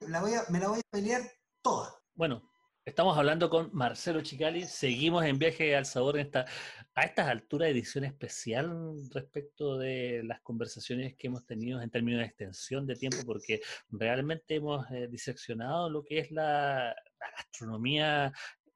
[0.01, 1.23] me la voy a pelear
[1.63, 1.95] toda.
[2.15, 2.43] Bueno,
[2.87, 4.65] estamos hablando con Marcelo Chicali.
[4.65, 6.47] Seguimos en viaje al sabor en esta,
[6.95, 12.27] a estas alturas edición especial respecto de las conversaciones que hemos tenido en términos de
[12.27, 13.61] extensión de tiempo, porque
[13.91, 16.95] realmente hemos eh, diseccionado lo que es la,
[17.37, 18.33] gastronomía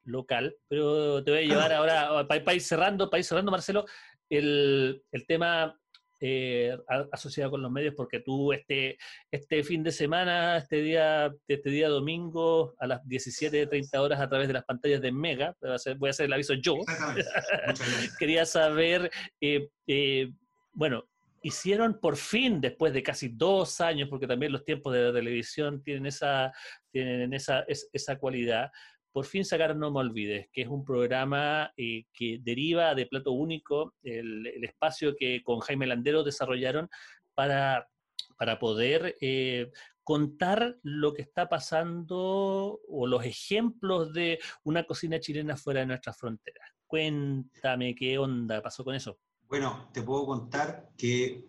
[0.09, 3.85] local, pero te voy a llevar ahora, para, ir cerrando, para ir cerrando, Marcelo,
[4.29, 5.79] el, el tema
[6.21, 6.77] eh,
[7.13, 8.99] asociado con los medios, porque tú este,
[9.31, 14.49] este fin de semana, este día, este día domingo, a las 17.30 horas a través
[14.49, 16.75] de las pantallas de Mega, voy a hacer, voy a hacer el aviso yo,
[18.19, 20.33] quería saber, eh, eh,
[20.73, 21.05] bueno,
[21.43, 25.83] hicieron por fin, después de casi dos años, porque también los tiempos de la televisión
[25.85, 26.53] tienen esa,
[26.91, 28.73] tienen esa, esa cualidad,
[29.19, 33.33] por fin sacaron No Me Olvides, que es un programa eh, que deriva de Plato
[33.33, 36.89] Único, el, espacio que con Jaime Landero desarrollaron
[37.35, 37.89] para,
[38.37, 39.73] para poder eh,
[40.05, 46.17] contar lo que está pasando o los ejemplos de una cocina chilena fuera de nuestras
[46.17, 46.71] fronteras.
[46.87, 49.19] Cuéntame qué onda pasó con eso.
[49.49, 51.45] Bueno, te puedo contar que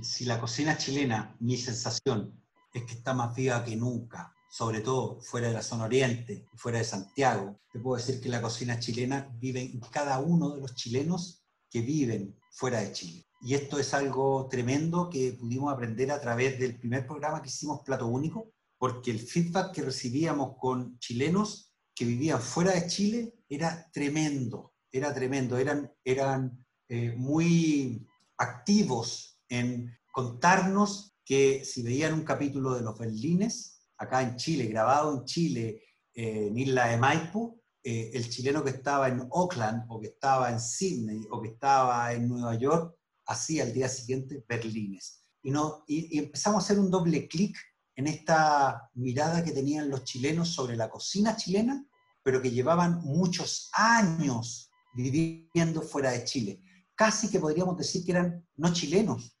[0.00, 2.32] si la cocina chilena, mi sensación
[2.72, 6.78] es que está más viva que nunca, sobre todo fuera de la zona oriente, fuera
[6.78, 7.60] de Santiago.
[7.72, 11.80] Te puedo decir que la cocina chilena vive en cada uno de los chilenos que
[11.80, 13.26] viven fuera de Chile.
[13.42, 17.82] Y esto es algo tremendo que pudimos aprender a través del primer programa que hicimos
[17.84, 23.88] Plato Único, porque el feedback que recibíamos con chilenos que vivían fuera de Chile era
[23.92, 32.74] tremendo, era tremendo, eran, eran eh, muy activos en contarnos que si veían un capítulo
[32.74, 35.82] de los Berlines, acá en Chile, grabado en Chile,
[36.12, 40.50] eh, en Isla de Maipo, eh, el chileno que estaba en Oakland o que estaba
[40.50, 42.96] en Sydney o que estaba en Nueva York,
[43.26, 45.24] hacía al día siguiente Berlines.
[45.42, 47.56] Y, no, y empezamos a hacer un doble clic
[47.94, 51.86] en esta mirada que tenían los chilenos sobre la cocina chilena,
[52.22, 56.62] pero que llevaban muchos años viviendo fuera de Chile
[57.00, 59.34] casi que podríamos decir que eran no chilenos.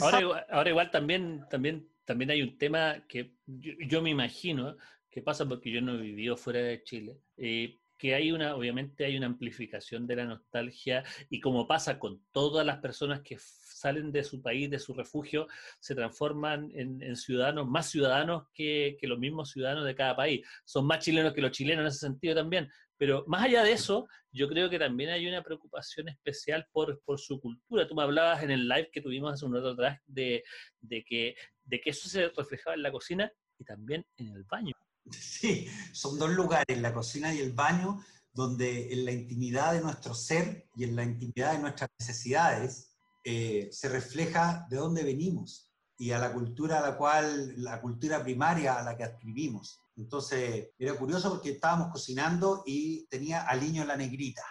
[0.00, 4.76] ahora, igual, también, también, también hay un tema que yo, me imagino
[5.10, 7.18] que pasa porque yo no he vivido fuera de Chile.
[7.36, 12.22] Eh, que hay una, obviamente hay una amplificación de la nostalgia y como pasa con
[12.30, 15.48] todas las personas que salen de su país, de su refugio,
[15.80, 20.46] se transforman en, ciudadanos, más ciudadanos que, que, los mismos ciudadanos de cada país.
[20.64, 24.06] Son más chilenos que los chilenos en ese sentido también, pero más allá de eso,
[24.32, 27.86] yo creo que también hay una preocupación especial por, por su cultura.
[27.86, 30.44] Tú me hablabas en el live que tuvimos hace un rato atrás de,
[30.80, 31.34] de, que,
[31.66, 34.74] de que eso se reflejaba en la cocina y también en el baño.
[35.10, 38.02] Sí, son dos lugares, la cocina y el baño,
[38.32, 43.68] donde en la intimidad de nuestro ser y en la intimidad de nuestras necesidades eh,
[43.70, 48.78] se refleja de dónde venimos y a la cultura a la cual, la cultura primaria
[48.78, 49.80] a la que adquirimos.
[49.96, 54.42] Entonces era curioso porque estábamos cocinando y tenía al niño la negrita.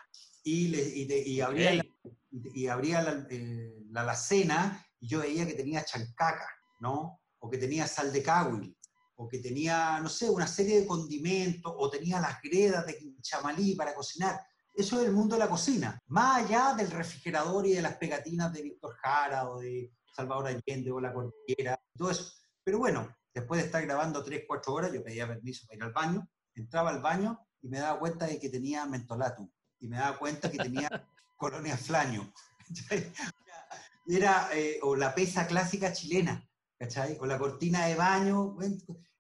[0.44, 1.86] Y, y, abría, la,
[2.32, 6.48] y abría la, eh, la alacena y yo veía que tenía chancaca,
[6.80, 7.22] ¿no?
[7.40, 8.78] O que tenía sal de cahuil,
[9.16, 13.76] o que tenía, no sé, una serie de condimentos, o tenía las gredas de chamalí
[13.76, 14.40] para cocinar.
[14.74, 16.00] Eso es el mundo de la cocina.
[16.08, 20.92] Más allá del refrigerador y de las pegatinas de Víctor Jara o de Salvador Allende
[20.92, 22.34] o la Cordillera, todo eso.
[22.64, 25.92] Pero bueno, Después de estar grabando 3, 4 horas, yo pedía permiso para ir al
[25.92, 29.52] baño, entraba al baño y me daba cuenta de que tenía mentolatum,
[29.82, 30.88] y me daba cuenta que tenía
[31.36, 32.32] colonia flaño.
[34.08, 36.48] Era, eh, o la pesa clásica chilena,
[36.86, 37.18] ¿cachai?
[37.20, 38.56] O la cortina de baño,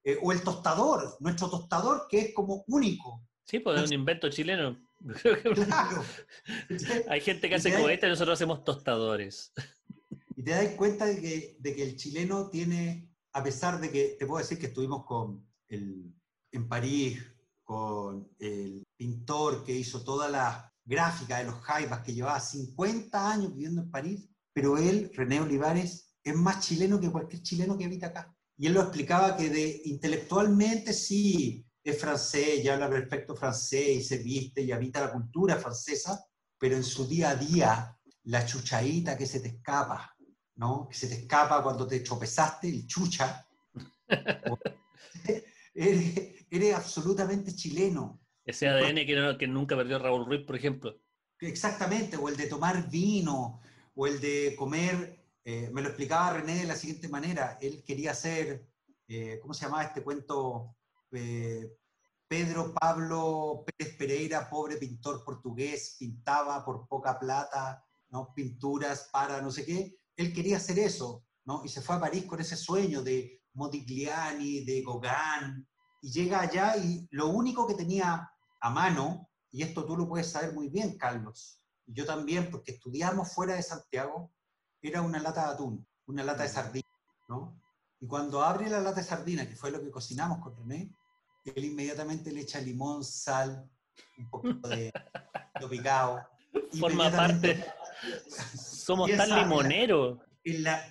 [0.03, 3.24] eh, o el tostador, nuestro tostador que es como único.
[3.43, 4.78] Sí, pues es un invento chileno.
[5.53, 6.03] Claro.
[7.09, 9.51] Hay gente que hace cohetes y nosotros hacemos tostadores.
[10.36, 14.16] Y te das cuenta de que, de que el chileno tiene a pesar de que
[14.18, 16.16] te puedo decir que estuvimos con el,
[16.51, 17.22] en París
[17.66, 23.53] con el pintor que hizo toda la gráfica de los jaivas, que llevaba 50 años
[23.53, 28.08] viviendo en París, pero él, René Olivares, es más chileno que cualquier chileno que habita
[28.08, 28.36] acá.
[28.58, 34.04] Y él lo explicaba que de, intelectualmente sí es francés, ya habla perfecto francés y
[34.04, 36.26] se viste y habita la cultura francesa,
[36.58, 40.16] pero en su día a día, la chuchaíta que se te escapa,
[40.56, 40.88] ¿no?
[40.90, 43.48] Que se te escapa cuando te tropezaste, el chucha.
[45.76, 48.20] eres, absolutamente chileno.
[48.44, 51.00] Ese ADN que, que, nunca perdió Raúl Ruiz, por ejemplo.
[51.40, 53.62] Exactamente, o el de tomar vino,
[53.94, 58.12] o el de comer, eh, me lo explicaba René de la siguiente manera, él quería
[58.12, 58.68] hacer,
[59.08, 60.76] eh, ¿cómo se llamaba este cuento?
[61.12, 61.72] Eh,
[62.28, 68.34] Pedro Pablo Pérez Pereira, pobre pintor portugués, pintaba por poca plata, ¿no?
[68.34, 71.64] pinturas para no sé qué, él quería hacer eso, ¿no?
[71.64, 75.68] Y se fue a París con ese sueño de Modigliani, de Gauguin,
[76.02, 78.32] y llega allá y lo único que tenía
[78.62, 82.72] a mano, y esto tú lo puedes saber muy bien, Carlos, y yo también, porque
[82.72, 84.32] estudiamos fuera de Santiago,
[84.82, 86.88] era una lata de atún, una lata de sardina,
[87.28, 87.62] ¿no?
[88.00, 90.92] Y cuando abre la lata de sardina, que fue lo que cocinamos con René,
[91.46, 93.70] él inmediatamente le echa limón, sal,
[94.18, 94.92] un poquito de
[95.70, 96.28] picado.
[96.80, 97.66] Forma parte
[98.58, 100.20] somos tan limoneros.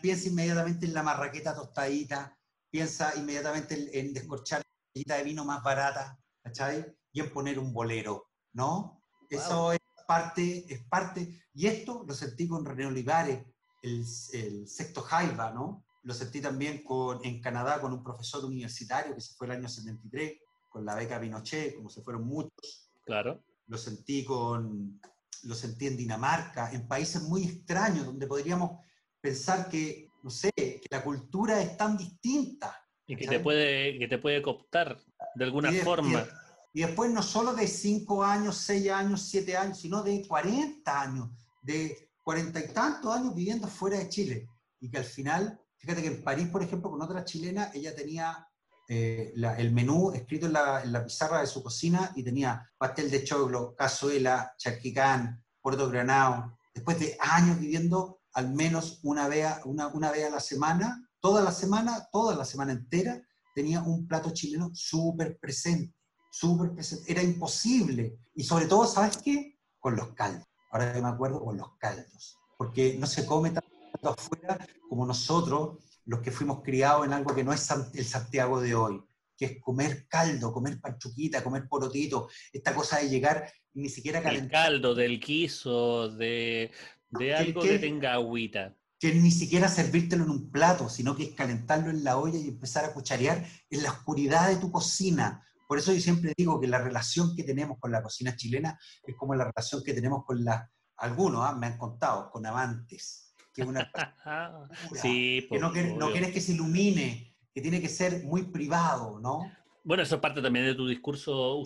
[0.03, 2.37] piensa inmediatamente en la marraqueta tostadita,
[2.71, 4.63] piensa inmediatamente en, descorchar
[5.07, 6.85] la de vino más barata, ¿cachai?
[7.13, 9.01] Y en poner un bolero, ¿no?
[9.31, 13.45] Eso es parte, es parte, y esto lo sentí con René Olivares.
[13.85, 15.85] El, sexto Jaiba, ¿no?
[16.03, 19.69] Lo sentí también con, en Canadá con un profesor universitario que se fue el año
[19.69, 22.91] 73, con la beca Pinochet, como se fueron muchos.
[23.05, 23.43] Claro.
[23.67, 25.01] Lo sentí, con,
[25.45, 28.81] lo sentí en Dinamarca, en países muy extraños, donde podríamos
[29.21, 32.83] pensar que, no sé, que la cultura es tan distinta.
[33.07, 34.99] Y que te, puede, que te puede cooptar
[35.35, 36.27] de alguna forma.
[36.73, 41.31] Y, después no solo de 5 años, 6 años, 7 años, sino de 40 años,
[41.63, 44.49] de cuarenta y tantos años viviendo fuera de Chile.
[44.81, 48.49] Y que al final, fíjate que en París, por ejemplo, con otra chilena, ella tenía
[48.89, 53.75] eh, el menú escrito en la, pizarra de su cocina y tenía pastel de choclo,
[53.77, 56.59] cazuela, charquicán, puerto granado.
[56.75, 61.43] Después de años viviendo al menos una vez, una, una vez a la semana, toda
[61.43, 63.23] la semana, toda la semana entera,
[63.55, 65.95] tenía un plato chileno súper presente,
[66.31, 67.13] súper presente.
[67.13, 68.19] Era imposible.
[68.35, 69.57] Y sobre todo, ¿sabes qué?
[69.79, 70.47] Con los caldos.
[70.75, 72.37] Ahora que me acuerdo, con los caldos.
[72.59, 74.59] Porque no se come tanto afuera
[74.89, 79.01] como nosotros, los que fuimos criados en algo que no es el Santiago de hoy,
[79.37, 84.21] que es comer caldo, comer panchuquita, comer porotito, esta cosa de llegar y ni siquiera
[84.21, 84.67] calentar.
[84.67, 86.73] El caldo, del quiso, de,
[87.09, 88.75] de algo que, tenga agüita.
[88.99, 92.49] Que ni siquiera servírtelo en un plato, sino que es calentarlo en la olla y
[92.49, 95.47] empezar a cucharear en la oscuridad de tu cocina.
[95.75, 99.17] Por eso yo siempre digo que la relación que tenemos con la cocina chilena es
[99.17, 101.57] como la relación que tenemos con la, algunos ¿ah?
[101.57, 103.91] me han contado, con amantes que una
[104.95, 109.51] sí, que no, no quieres que se ilumine, que tiene que ser muy privado, ¿no?
[109.83, 111.65] Bueno, eso es parte también de tu discurso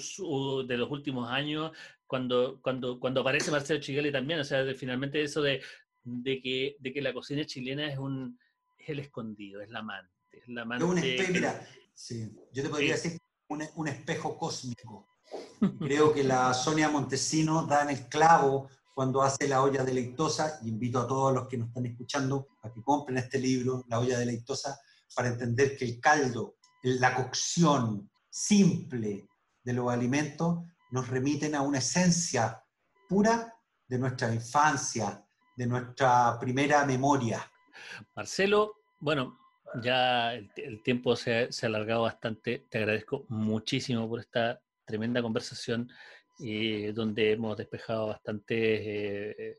[0.67, 1.73] de los últimos años,
[2.07, 5.61] cuando, cuando, cuando aparece Marcelo Chigali también, o sea, finalmente eso de,
[6.03, 8.41] de, que, de que la cocina chilena es, un,
[8.79, 10.15] es el escondido, es la amante.
[10.31, 13.19] Es la amante un espejo, mira, sí, yo te podría decir
[13.49, 15.09] un, un espejo cósmico.
[15.79, 18.69] Creo que la Sonia Montesino da en el clavo
[18.99, 22.73] cuando hace la olla deleitosa, y invito a todos los que nos están escuchando a
[22.73, 24.77] que compren este libro, La olla deleitosa,
[25.15, 29.29] para entender que el caldo, la cocción simple
[29.63, 32.61] de los alimentos nos remiten a una esencia
[33.09, 33.55] pura
[33.87, 35.25] de nuestra infancia,
[35.57, 37.49] de nuestra primera memoria.
[38.17, 39.39] Marcelo, bueno,
[39.83, 42.65] ya el, tiempo se, se, ha alargado bastante.
[42.69, 45.91] Te agradezco muchísimo por esta tremenda conversación
[46.95, 49.59] donde hemos despejado bastantes, eh,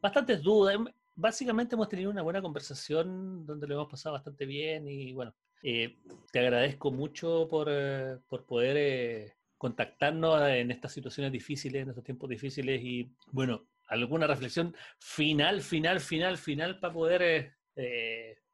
[0.00, 0.76] bastantes dudas.
[1.14, 5.96] Básicamente hemos tenido una buena conversación donde lo hemos pasado bastante bien y bueno, eh,
[6.32, 12.28] te agradezco mucho por, eh, por poder contactarnos en estas situaciones difíciles, en estos tiempos
[12.28, 17.54] difíciles y bueno, alguna reflexión final, final, final, final para poder,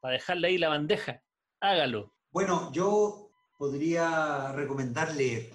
[0.02, 1.22] para dejarle ahí la bandeja.
[1.60, 2.12] Hágalo.
[2.30, 5.50] Bueno, yo podría recomendarle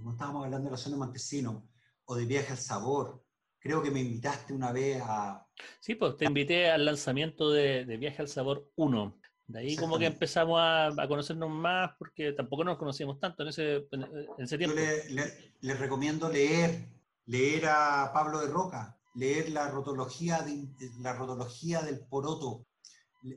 [0.00, 1.68] no estábamos hablando de la zona Montesino,
[2.04, 3.24] o de Viaje al Sabor.
[3.58, 5.46] Creo que me invitaste una vez a...
[5.80, 9.18] Sí, pues te invité al lanzamiento de, Viaje al Sabor 1.
[9.46, 13.86] De ahí como que empezamos a, conocernos más, porque tampoco nos conocíamos tanto en ese,
[13.92, 14.76] en tiempo.
[14.76, 15.24] Yo
[15.60, 16.88] le, recomiendo leer,
[17.26, 20.66] leer a Pablo de Roca, leer la rotología, de,
[21.00, 22.66] la rotología del poroto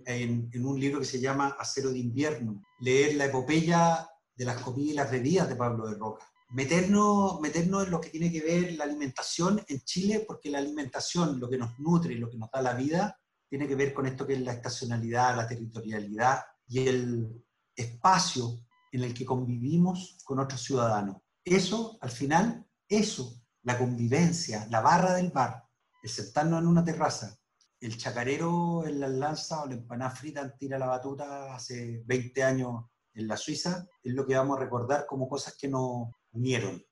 [0.06, 4.92] en, un libro que se llama Acero de invierno, leer la epopeya de las comidas
[4.92, 8.74] y las bebidas de Pablo de Roca meternos, meternos en lo que tiene que ver
[8.74, 12.50] la alimentación en Chile, porque la alimentación, lo que nos nutre y lo que nos
[12.52, 13.20] da la vida,
[13.50, 19.04] tiene que ver con esto que es la estacionalidad, la territorialidad y el espacio en
[19.04, 21.18] el que convivimos con otros ciudadanos.
[21.44, 25.64] Eso, al final, eso, la convivencia, la barra del bar,
[26.02, 27.38] el sentarnos en una terraza,
[27.80, 32.44] el chacarero en la lanza o la empanada frita en tira la batuta hace 20
[32.44, 36.86] años en la Suiza, es lo que vamos a recordar como cosas que no, unieron.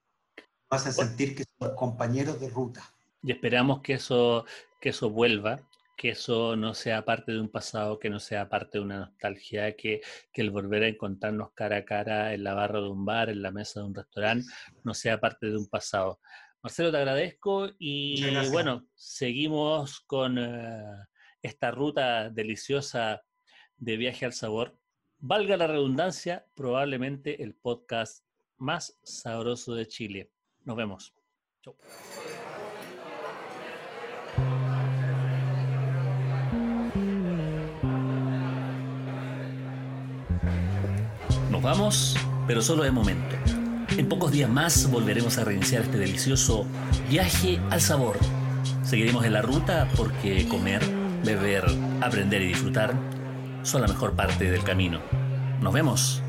[0.69, 2.81] Vas a sentir que son compañeros de ruta.
[3.21, 4.45] Y esperamos que eso,
[4.81, 5.61] que eso vuelva,
[5.95, 9.75] que eso no sea parte de un pasado, que no sea parte de una nostalgia,
[9.75, 13.29] que, que, el volver a encontrarnos cara a cara en la barra de un bar,
[13.29, 14.47] en la mesa de un restaurante,
[14.83, 16.19] no sea parte de un pasado.
[16.63, 20.81] Marcelo, te agradezco y bueno, seguimos con eh,
[21.41, 23.21] esta ruta deliciosa
[23.75, 24.79] de viaje al sabor.
[25.17, 28.23] Valga la redundancia, probablemente el podcast
[28.55, 30.31] más sabroso de Chile.
[30.63, 31.13] Nos vemos.
[31.61, 31.75] Chau.
[41.51, 42.15] Nos vamos,
[42.47, 43.62] pero solo de momento.
[43.95, 46.65] En pocos días más volveremos a reiniciar este delicioso
[47.09, 48.17] viaje al sabor.
[48.81, 50.81] Seguiremos en la ruta porque comer,
[51.23, 51.63] beber,
[52.01, 52.95] aprender y disfrutar
[53.61, 54.99] son la mejor parte del camino.
[55.61, 56.23] Nos vemos.